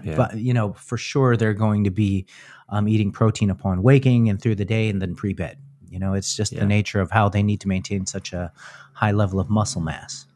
[0.04, 0.16] Yeah.
[0.16, 2.26] but you know for sure they're going to be
[2.68, 5.58] um, eating protein upon waking and through the day and then pre-bed.
[5.88, 6.60] You know, it's just Yeah.
[6.60, 8.52] the nature of how they need to maintain such a
[8.92, 10.26] high level of muscle mass.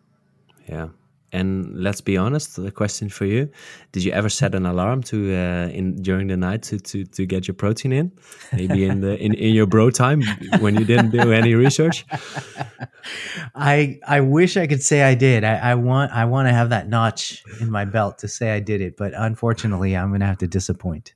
[0.69, 0.89] Yeah.
[1.35, 3.51] And let's be honest, the question for you:
[3.93, 7.27] Did you ever set an alarm to uh, in during the night to, to, to
[7.27, 8.13] get your protein in?
[8.53, 10.23] Maybe in the in, in your bro time
[10.61, 12.07] when you didn't do any research.
[13.55, 15.43] I I wish I could say I did.
[15.43, 18.61] I, I want I want to have that notch in my belt to say I
[18.61, 21.15] did it, but unfortunately, I'm going to have to disappoint.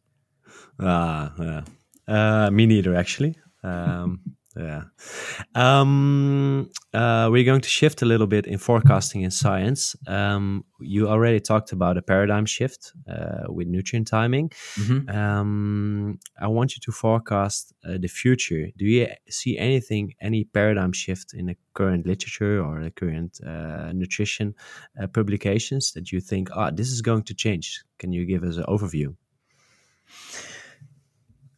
[0.81, 1.63] Ah, yeah.
[2.09, 3.37] Uh, me neither, actually.
[3.63, 4.21] Um,
[4.59, 4.83] yeah.
[5.55, 9.95] Um, uh, we're going to shift a little bit in forecasting and science.
[10.07, 14.51] Um, you already talked about a paradigm shift uh, with nutrient timing.
[14.75, 15.15] Mhm.
[15.15, 18.67] Um, I want you to forecast uh, the future.
[18.77, 23.93] Do you see anything, any paradigm shift in the current literature or the current uh,
[23.93, 24.55] nutrition
[25.01, 27.85] uh, publications that you think, ah, this is going to change?
[27.99, 29.15] Can you give us an overview?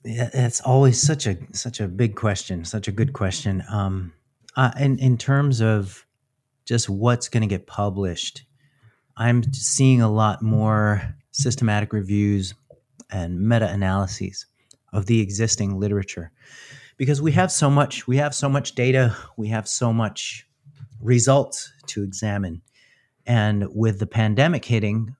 [0.02, 3.62] It's always such a such a big question, such a good question.
[3.70, 4.12] Um,
[4.56, 6.06] uh, in in terms of
[6.64, 8.44] just what's going to get published,
[9.16, 12.54] I'm seeing a lot more systematic reviews
[13.10, 14.46] and meta analyses
[14.92, 16.32] of the existing literature
[16.96, 20.46] because we have so much we have so much data we have so much
[21.00, 22.60] results to examine
[23.26, 25.14] and with the pandemic hitting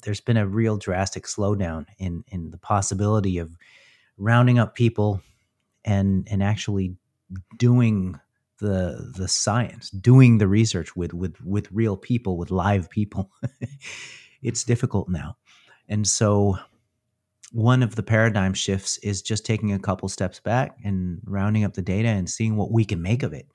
[0.00, 3.56] there's been a real drastic slowdown in in the possibility of
[4.16, 5.22] rounding up people
[5.84, 6.96] and and actually
[7.56, 8.18] doing
[8.58, 13.30] the the science doing the research with with with real people with live people.
[14.42, 15.36] It's difficult now.
[15.88, 16.56] And so
[17.52, 21.74] one of the paradigm shifts is just taking a couple steps back and rounding up
[21.74, 23.46] the data and seeing what we can make of it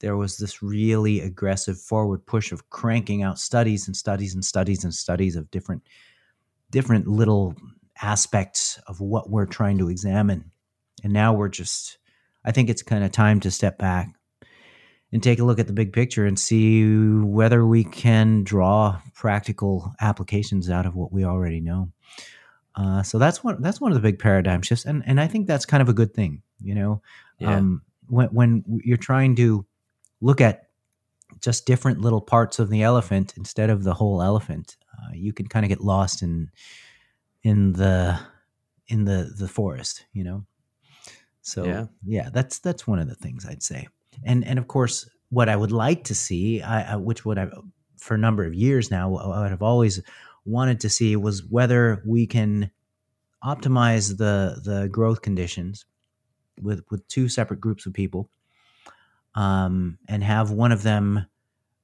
[0.00, 4.84] there was this really aggressive forward push of cranking out studies and studies and studies
[4.84, 5.82] and studies of different
[6.70, 7.54] different little
[8.00, 10.50] aspects of what we're trying to examine.
[11.02, 11.98] And now we're just
[12.44, 14.14] i think it's kind of time to step back
[15.12, 19.92] and take a look at the big picture and see whether we can draw practical
[20.00, 21.90] applications out of what we already know.
[22.74, 25.46] Uh, so that's one that's one of the big paradigm shifts and and i think
[25.48, 27.02] that's kind of a good thing you know?
[27.38, 27.56] Yeah.
[27.56, 29.66] um, when, when you're trying to
[30.20, 30.68] look at
[31.40, 34.76] just different little parts of the elephant instead of the whole elephant.
[34.98, 36.50] Uh, you can kind of get lost in
[37.42, 38.18] in the
[38.88, 40.44] in the the forest you know?
[41.42, 41.86] So Yeah.
[42.04, 43.88] yeah, that's that's one of the things i'd say.
[44.24, 47.48] And and of course what i would like to see I, I which would i
[47.98, 50.00] for a number of years now what i've always
[50.46, 52.70] wanted to see was whether we can
[53.44, 55.84] optimize the the growth conditions
[56.62, 58.30] with with two separate groups of people
[59.34, 61.26] um, and have one of them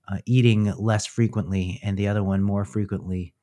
[0.09, 3.35] uh, eating less frequently and the other one more frequently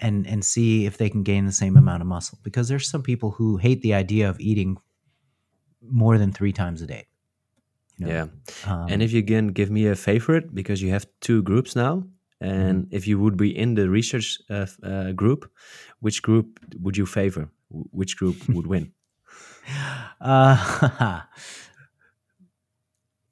[0.00, 3.02] and and see if they can gain the same amount of muscle because there's some
[3.02, 4.76] people who hate the idea of eating
[5.82, 7.06] more than three times a day
[7.98, 8.12] you know?
[8.14, 8.26] yeah.
[8.64, 12.04] um, and if you can give me a favorite, because you have two groups now,
[12.40, 12.94] and Mm-hmm.
[12.94, 15.50] if you would be in the research uh, uh, group,
[16.00, 17.50] which group would you favor?
[17.70, 18.92] Which group would win?
[20.20, 21.22] Uh,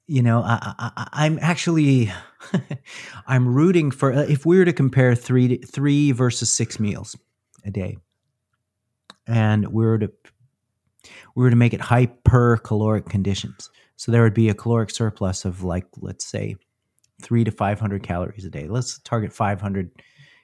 [0.07, 2.11] you know, I, I'm actually,
[3.27, 7.15] I'm rooting for uh, if we were to compare three three versus six meals
[7.65, 7.97] a day,
[9.27, 10.11] and we were to
[11.35, 13.69] we were to make it hyper caloric conditions.
[13.97, 16.55] So there would be a caloric surplus of like let's say
[17.21, 18.67] three to five hundred calories a day.
[18.67, 19.91] Let's target five hundred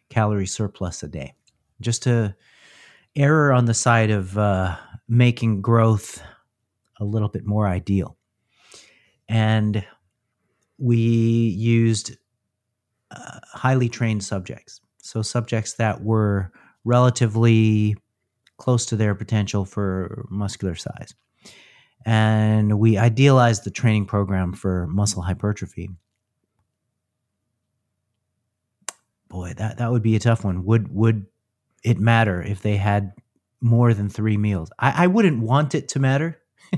[0.10, 1.34] calorie surplus a day,
[1.80, 2.36] just to
[3.16, 4.76] error on the side of uh,
[5.08, 6.22] making growth
[7.00, 8.18] a little bit more ideal.
[9.34, 9.84] And
[10.78, 12.16] we used
[13.10, 14.80] uh, highly trained subjects.
[15.02, 16.52] So, subjects that were
[16.86, 17.98] relatively
[18.58, 21.16] close to their potential for muscular size.
[22.06, 25.90] And we idealized the training program for muscle hypertrophy.
[29.30, 30.64] Boy, that, that would be a tough one.
[30.66, 31.26] Would would
[31.84, 33.14] it matter if they had
[33.62, 34.70] more than three meals.
[34.78, 36.40] I, I wouldn't want it to matter.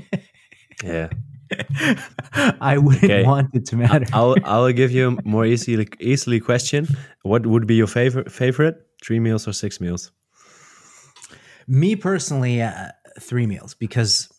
[0.83, 1.07] Yeah.
[2.61, 3.23] I wouldn't Okay.
[3.23, 4.05] want it to matter.
[4.13, 6.87] I'll I'll give you a more easily easily question.
[7.23, 8.75] What would be your favorite favorite?
[9.03, 10.11] Three meals or six meals?
[11.67, 12.89] Me personally, uh,
[13.19, 14.29] three meals because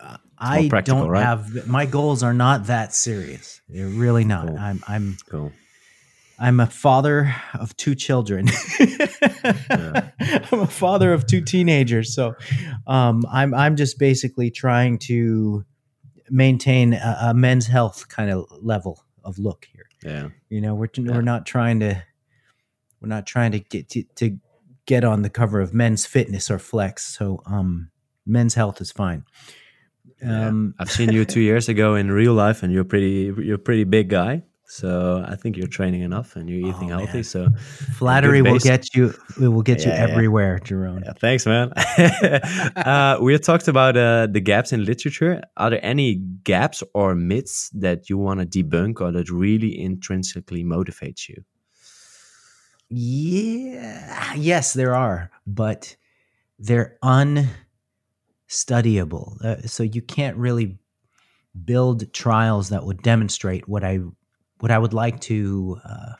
[0.00, 1.22] uh, I don't right?
[1.22, 3.60] have my goals are not that serious.
[3.68, 4.46] They're really not.
[4.48, 4.58] Cool.
[4.58, 5.52] I'm I'm Cool.
[6.38, 8.48] I'm a father of two children.
[9.70, 12.34] I'm a father of two teenagers, so
[12.86, 15.64] um, I'm I'm just basically trying to
[16.32, 19.86] maintain a, a men's health kind of level of look here.
[20.02, 20.28] Yeah.
[20.48, 21.12] You know, we're Yeah.
[21.12, 22.02] we're not trying to
[23.00, 24.38] we're not trying to get to, to
[24.86, 27.04] get on the cover of Men's Fitness or Flex.
[27.04, 27.90] So, um,
[28.26, 29.24] men's health is fine.
[30.20, 30.48] Yeah.
[30.48, 33.58] Um, I've seen you two years ago in real life, and you're pretty you're a
[33.58, 34.42] pretty big guy.
[34.72, 37.18] So I think you're training enough and you're eating Oh, healthy.
[37.18, 37.24] man.
[37.24, 37.48] So
[37.98, 39.12] flattery will get you.
[39.38, 40.10] It will get you Yeah, yeah.
[40.10, 41.02] everywhere, Jerome.
[41.04, 41.72] Yeah, thanks, man.
[42.76, 45.42] uh, we talked about uh, the gaps in literature.
[45.58, 50.64] Are there any gaps or myths that you want to debunk or that really intrinsically
[50.64, 51.44] motivates you?
[52.88, 54.32] Yeah.
[54.36, 55.96] Yes, there are, but
[56.58, 59.44] they're unstudyable.
[59.44, 60.78] Uh, so you can't really
[61.62, 63.98] build trials that would demonstrate what I
[64.62, 66.12] what I would like to uh,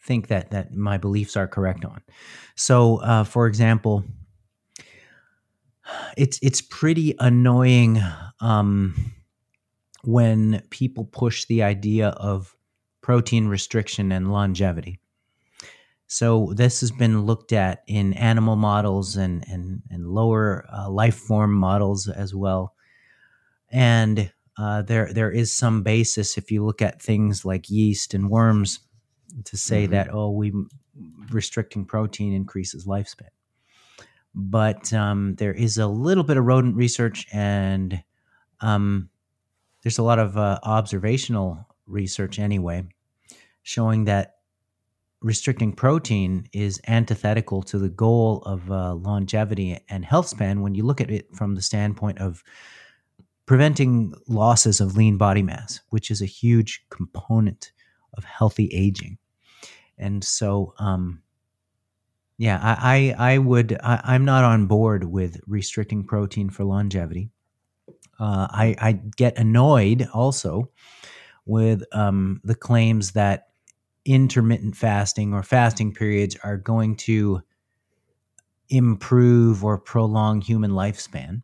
[0.00, 2.00] think that that my beliefs are correct on.
[2.54, 4.04] So, uh, for example,
[6.16, 8.00] it's it's pretty annoying
[8.38, 9.12] um,
[10.04, 12.54] when people push the idea of
[13.02, 15.00] protein restriction and longevity.
[16.06, 21.16] So this has been looked at in animal models and and and lower uh, life
[21.16, 22.74] form models as well,
[23.72, 28.30] and uh, there there is some basis if you look at things like yeast and
[28.30, 28.80] worms
[29.44, 29.90] to say Mhm.
[29.90, 30.52] that oh we
[31.30, 33.28] restricting protein increases lifespan,
[34.34, 38.02] but um, there is a little bit of rodent research and
[38.60, 39.08] um,
[39.82, 42.82] there's a lot of uh, observational research anyway
[43.62, 44.36] showing that
[45.20, 50.84] restricting protein is antithetical to the goal of uh, longevity and health span when you
[50.84, 52.42] look at it from the standpoint of
[53.46, 57.72] preventing losses of lean body mass, which is a huge component
[58.14, 59.18] of healthy aging.
[59.98, 61.22] And so, um,
[62.38, 67.30] yeah, I, I, I would, I, I'm not on board with restricting protein for longevity.
[68.18, 70.70] Uh, I, I get annoyed also
[71.44, 73.48] with um, the claims that
[74.04, 77.40] intermittent fasting or fasting periods are going to
[78.68, 81.42] improve or prolong human lifespan.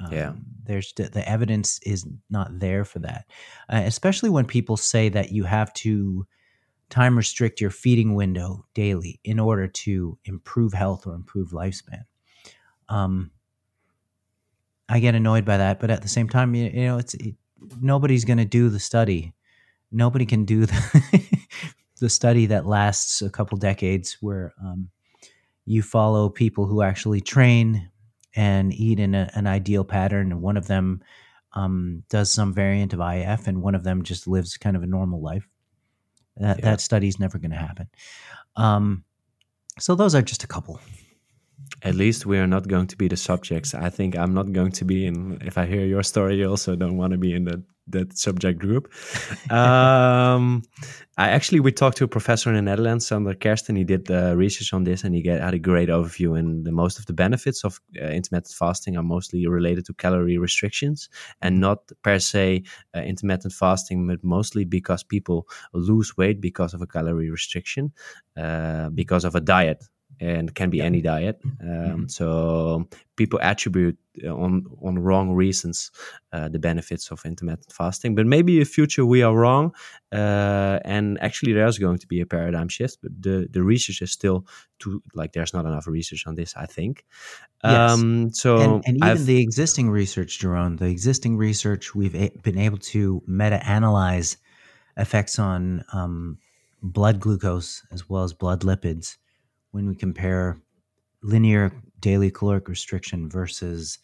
[0.00, 0.32] Um, Yeah.
[0.64, 3.24] There's the, evidence is not there for that,
[3.68, 6.26] uh, especially when people say that you have to
[6.90, 12.04] time restrict your feeding window daily in order to improve health or improve lifespan.
[12.88, 13.30] Um,
[14.88, 17.34] I get annoyed by that, but at the same time, you, you know, it's it,
[17.80, 19.34] nobody's going to do the study.
[19.92, 21.38] Nobody can do the
[22.00, 24.90] the study that lasts a couple decades, where um,
[25.64, 27.89] you follow people who actually train
[28.34, 31.02] and eat in a, an ideal pattern, and one of them
[31.52, 34.86] um, does some variant of IF, and one of them just lives kind of a
[34.86, 35.48] normal life.
[36.36, 36.70] That Yeah.
[36.70, 37.88] that study's never going to happen.
[38.56, 39.04] Um,
[39.78, 40.80] so those are just a couple.
[41.82, 43.74] At least we are not going to be the subjects.
[43.74, 45.38] I think I'm not going to be in.
[45.42, 47.62] If I hear your story, you also don't want to be in that
[47.92, 48.92] that subject group.
[49.50, 50.62] um,
[51.16, 53.76] I actually we talked to a professor in the Netherlands, Sander Kersten.
[53.76, 56.38] He did uh, research on this, and he get, had a great overview.
[56.38, 60.38] And the most of the benefits of uh, intermittent fasting are mostly related to calorie
[60.38, 61.08] restrictions,
[61.42, 62.62] and not per se
[62.96, 67.92] uh, intermittent fasting, but mostly because people lose weight because of a calorie restriction,
[68.36, 69.84] uh, because of a diet
[70.20, 71.40] and can be any diet.
[71.62, 75.90] Um, So people attribute uh, on on wrong reasons
[76.32, 78.14] uh, the benefits of intermittent fasting.
[78.14, 79.74] But maybe in future we are wrong,
[80.12, 82.98] uh, and actually there's going to be a paradigm shift.
[83.02, 84.44] But the the research is still
[84.78, 86.54] too like there's not enough research on this.
[86.56, 87.04] I think.
[87.64, 87.92] Yes.
[87.92, 92.32] Um, so and, and even I've- the existing research, Jerome, the existing research, we've a-
[92.42, 94.38] been able to meta-analyze
[94.96, 96.38] effects on um,
[96.82, 99.18] blood glucose as well as blood lipids
[99.72, 100.58] when we compare
[101.22, 103.98] linear daily caloric restriction versus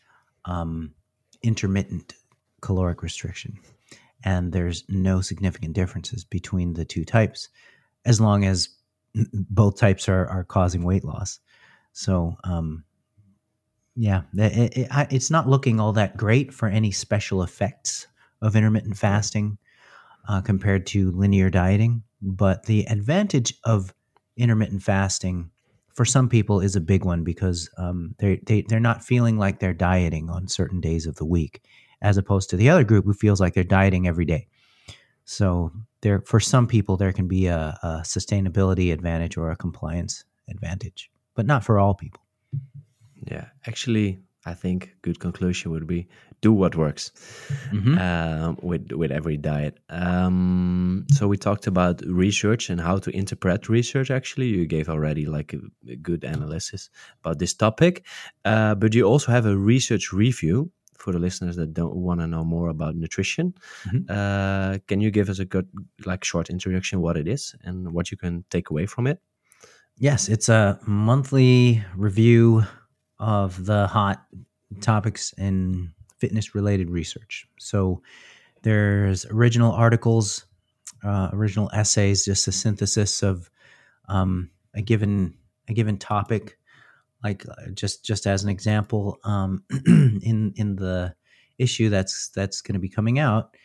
[0.44, 0.92] um,
[1.42, 2.14] intermittent
[2.60, 3.58] caloric restriction.
[4.24, 7.48] And there's no significant differences between the two types,
[8.04, 8.68] as long as
[9.32, 11.40] both types are, are causing weight loss.
[11.92, 12.84] So, um,
[13.94, 18.06] yeah, it, it, it's not looking all that great for any special effects
[18.42, 19.56] of intermittent fasting
[20.28, 22.02] uh, compared to linear dieting.
[22.20, 23.94] But the advantage of
[24.36, 25.50] intermittent fasting
[25.96, 29.58] for some people is a big one because um, they they they're not feeling like
[29.58, 31.62] they're dieting on certain days of the week,
[32.02, 34.46] as opposed to the other group who feels like they're dieting every day.
[35.24, 35.72] So
[36.02, 41.10] there, for some people, there can be a, a sustainability advantage or a compliance advantage,
[41.34, 42.20] but not for all people.
[43.26, 46.08] Yeah, actually, I think good conclusion would be
[46.40, 47.12] do what works
[47.72, 47.98] Mhm.
[47.98, 49.78] um, with with every diet.
[49.90, 54.10] Um, so we talked about research and how to interpret research.
[54.10, 55.60] Actually, you gave already like a,
[55.92, 56.90] a good analysis
[57.24, 58.04] about this topic,
[58.44, 62.26] uh, but you also have a research review for the listeners that don't want to
[62.26, 63.54] know more about nutrition.
[63.84, 64.04] Mhm.
[64.08, 65.68] Uh, can you give us a good
[66.04, 69.18] like short introduction what it is and what you can take away from it?
[69.98, 72.64] Yes, it's a monthly review
[73.18, 74.18] of the hot
[74.80, 77.46] topics in fitness related research.
[77.58, 78.02] So
[78.62, 80.46] there's original articles,
[81.04, 83.50] uh, original essays, just a synthesis of
[84.08, 85.34] um, a given
[85.68, 86.58] a given topic.
[87.22, 91.14] Like uh, just just as an example, um, in in the
[91.58, 93.56] issue that's that's going to be coming out,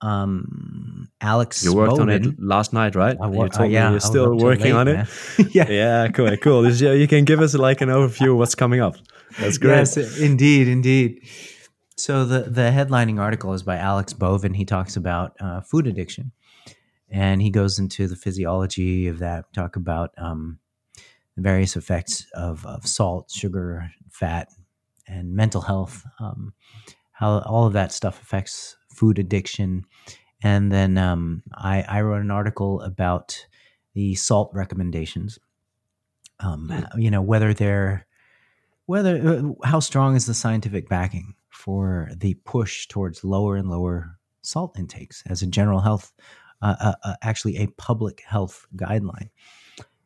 [0.00, 3.16] um, Alex You worked on it last night, right?
[3.20, 5.08] I wor- you told uh, yeah, me you're still working late, on it.
[5.54, 6.70] yeah, yeah, cool, cool.
[6.70, 8.96] You can give us like an overview of what's coming up.
[9.38, 9.78] That's great.
[9.78, 11.26] Yes, indeed, indeed.
[11.96, 14.54] So the the headlining article is by Alex Bovin.
[14.54, 16.32] He talks about uh, food addiction,
[17.08, 19.52] and he goes into the physiology of that.
[19.52, 20.58] Talk about um,
[21.36, 24.48] the various effects of, of salt, sugar, fat,
[25.06, 26.04] and mental health.
[26.18, 26.52] Um,
[27.12, 29.84] how all of that stuff affects food addiction,
[30.42, 33.46] and then um, I, I wrote an article about
[33.94, 35.38] the salt recommendations.
[36.40, 38.04] Um, you know whether they're
[38.86, 41.34] whether uh, how strong is the scientific backing
[41.64, 46.12] for the push towards lower and lower salt intakes as a general health
[46.60, 49.30] uh, uh, uh, actually a public health guideline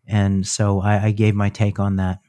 [0.06, 2.20] and so I, I gave my take on that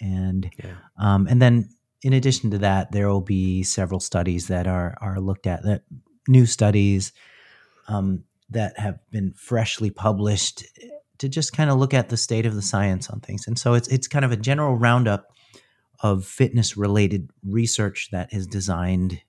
[0.00, 0.76] and Yeah.
[0.96, 1.68] um, and then
[2.02, 5.82] in addition to that there will be several studies that are are looked at that
[6.28, 7.12] new studies
[7.88, 10.64] um, that have been freshly published
[11.18, 13.74] to just kind of look at the state of the science on things and so
[13.74, 15.26] it's it's kind of a general roundup
[16.00, 19.20] of fitness related research that is designed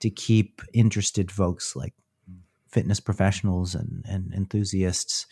[0.00, 1.94] to keep interested folks like
[2.68, 5.26] fitness professionals and, and enthusiasts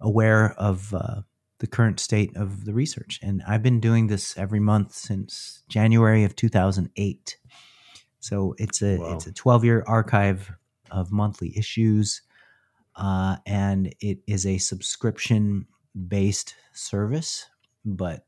[0.00, 1.20] aware of uh,
[1.58, 3.20] the current state of the research.
[3.22, 7.38] And I've been doing this every month since January of 2008.
[8.20, 9.14] So it's a Wow.
[9.14, 10.50] it's a 12 year archive
[10.90, 12.22] of monthly issues,
[12.96, 15.66] uh, and it is a subscription
[16.08, 17.46] based service,
[17.84, 18.26] but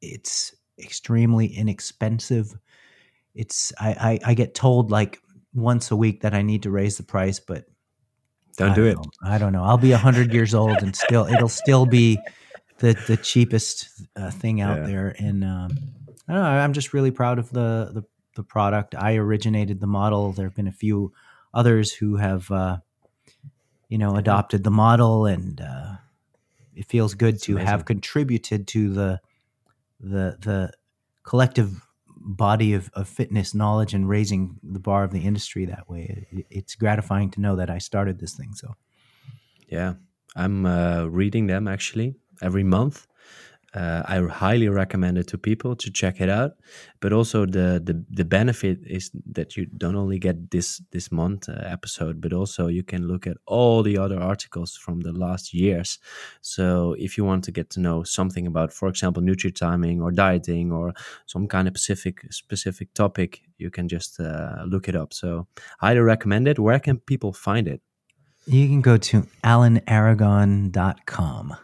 [0.00, 2.54] it's extremely inexpensive.
[3.34, 5.20] It's I, I I get told like
[5.54, 7.64] once a week that I need to raise the price, but
[8.56, 8.96] Don't I do it.
[8.96, 9.04] know.
[9.22, 9.62] I don't know.
[9.64, 12.18] I'll be hundred years old and still it'll still be
[12.78, 14.86] the the cheapest uh, thing out Yeah.
[14.86, 15.14] there.
[15.18, 15.70] And um,
[16.28, 16.48] I don't know.
[16.48, 18.02] I'm just really proud of the the
[18.36, 18.94] the product.
[18.94, 20.32] I originated the model.
[20.32, 21.12] There have been a few
[21.54, 22.78] others who have uh,
[23.88, 25.96] you know adopted the model, and uh,
[26.74, 27.66] it feels good It's to amazing.
[27.66, 29.20] have contributed to the
[30.00, 30.72] the the
[31.22, 31.86] collective
[32.20, 36.26] body of, of fitness knowledge and raising the bar of the industry that way.
[36.30, 38.54] It, it's gratifying to know that I started this thing.
[38.54, 38.76] So
[39.68, 39.94] Yeah,
[40.34, 43.06] I'm uh, reading them actually every month.
[43.74, 46.52] Uh, I highly recommend it to people to check it out.
[47.00, 51.48] But also the the, the benefit is that you don't only get this this month
[51.48, 55.52] uh, episode, but also you can look at all the other articles from the last
[55.52, 55.98] years.
[56.40, 60.12] So if you want to get to know something about, for example, nutrient timing or
[60.12, 60.94] dieting or
[61.26, 65.12] some kind of specific specific topic, you can just uh, look it up.
[65.12, 65.46] So
[65.78, 66.58] highly recommend it.
[66.58, 67.82] Where can people find it?
[68.48, 71.56] you can go to alanaragon.com.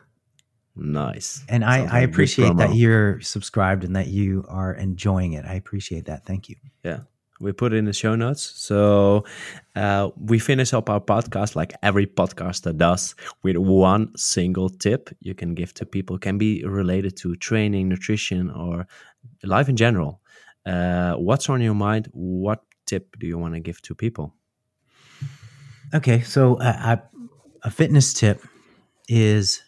[0.76, 1.44] Nice.
[1.48, 5.44] And I, like I appreciate that you're subscribed and that you are enjoying it.
[5.44, 6.26] I appreciate that.
[6.26, 6.56] Thank you.
[6.82, 7.00] Yeah.
[7.40, 8.42] We put it in the show notes.
[8.42, 9.24] So
[9.76, 15.34] uh, we finish up our podcast like every podcaster does with one single tip you
[15.34, 16.18] can give to people.
[16.18, 18.86] Can be related to training, nutrition, or
[19.42, 20.20] life in general.
[20.64, 22.08] Uh, what's on your mind?
[22.12, 24.34] What tip do you want to give to people?
[25.92, 26.98] Okay, so uh, I,
[27.62, 28.42] a fitness tip
[29.08, 29.60] is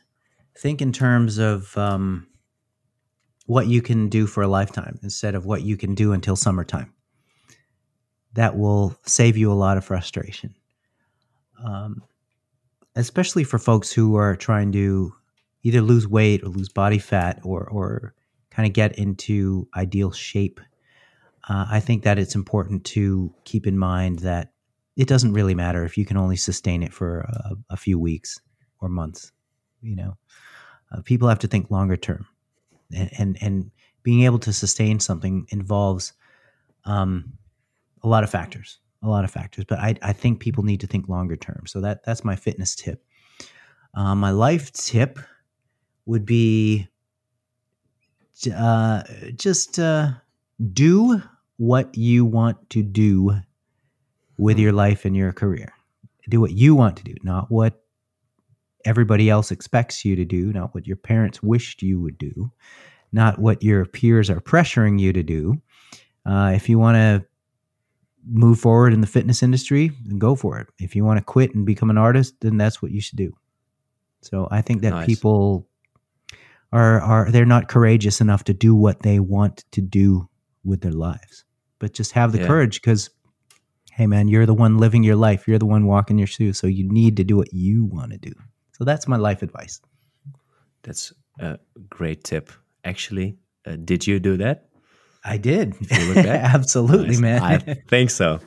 [0.58, 2.26] think in terms of um,
[3.46, 6.92] what you can do for a lifetime instead of what you can do until summertime.
[8.34, 10.54] That will save you a lot of frustration,
[11.64, 12.02] um,
[12.94, 15.14] especially for folks who are trying to
[15.62, 18.14] either lose weight or lose body fat or or
[18.50, 20.60] kind of get into ideal shape.
[21.48, 24.52] Uh, I think that it's important to keep in mind that
[24.96, 28.40] it doesn't really matter if you can only sustain it for a, a few weeks
[28.80, 29.32] or months.
[29.80, 30.16] You know,
[30.92, 32.26] uh, people have to think longer term.
[32.94, 33.70] and and, and
[34.02, 36.12] being able to sustain something involves
[36.84, 37.32] um,
[38.02, 39.64] a lot of factors, a lot of factors.
[39.64, 41.64] But I, I think people need to think longer term.
[41.66, 43.04] So that that's my fitness tip.
[43.94, 45.18] Uh, my life tip
[46.04, 46.86] would be
[48.54, 49.02] uh,
[49.34, 50.10] just uh,
[50.72, 51.22] do
[51.56, 53.40] what you want to do
[54.38, 55.72] with your life and your career.
[56.28, 57.82] Do what you want to do, not what
[58.86, 62.50] everybody else expects you to do, not what your parents wished you would do,
[63.12, 65.60] not what your peers are pressuring you to do.
[66.24, 67.24] Uh, if you want to
[68.28, 70.66] move forward in the fitness industry, then go for it.
[70.78, 73.32] If you want to quit and become an artist, then that's what you should do.
[74.22, 75.06] So I think that Nice.
[75.06, 75.68] people
[76.72, 80.28] are are they're not courageous enough to do what they want to do
[80.64, 81.44] with their lives.
[81.78, 82.46] But just have the Yeah.
[82.48, 83.10] courage because
[83.92, 85.46] hey man, you're the one living your life.
[85.48, 86.58] You're the one walking your shoes.
[86.58, 88.32] So you need to do what you want to do.
[88.76, 89.80] So that's my life advice.
[90.82, 91.58] That's a
[91.88, 92.50] great tip.
[92.84, 94.68] Actually, uh, did you do that?
[95.24, 95.74] I did.
[95.90, 96.54] you look back?
[96.54, 97.20] Absolutely, Nice.
[97.20, 97.42] man.
[97.42, 97.58] I
[97.88, 98.38] think so.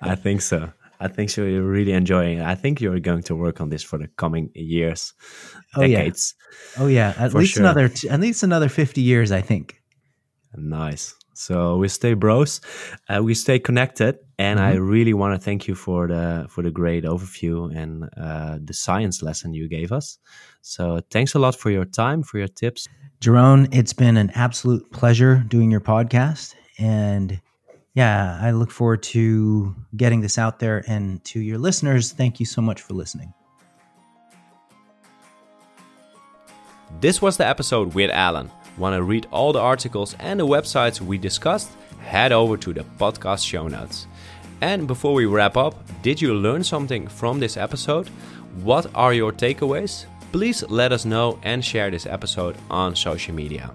[0.00, 0.72] I think so.
[1.00, 1.44] I think so.
[1.44, 2.44] You're really enjoying it.
[2.46, 5.12] I think you're going to work on this for the coming years,
[5.76, 6.08] Oh, yeah.
[6.78, 7.62] oh yeah, at least sure.
[7.62, 9.82] another at least another 50 years, I think.
[10.56, 11.14] Nice.
[11.34, 12.60] So we stay bros,
[13.08, 16.70] uh, we stay connected, and I really want to thank you for the for the
[16.70, 20.18] great overview and uh, the science lesson you gave us.
[20.62, 22.88] So thanks a lot for your time, for your tips.
[23.20, 26.54] Jerome, it's been an absolute pleasure doing your podcast.
[26.78, 27.40] And
[27.94, 30.84] yeah, I look forward to getting this out there.
[30.88, 33.32] And to your listeners, thank you so much for listening.
[37.00, 38.50] This was the episode with Alan.
[38.78, 41.70] Want to read all the articles and the websites we discussed?
[42.00, 44.06] Head over to the podcast show notes.
[44.60, 48.08] And before we wrap up, did you learn something from this episode?
[48.62, 50.06] What are your takeaways?
[50.32, 53.70] Please let us know and share this episode on social media.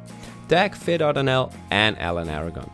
[0.48, 2.70] Tag fit.nl and Alan Aragon.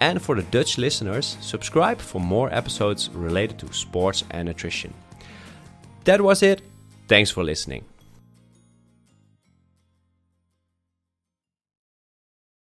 [0.00, 4.94] And for the Dutch listeners, subscribe for more episodes related to sports and nutrition.
[6.04, 6.62] That was it.
[7.06, 7.84] Thanks for listening.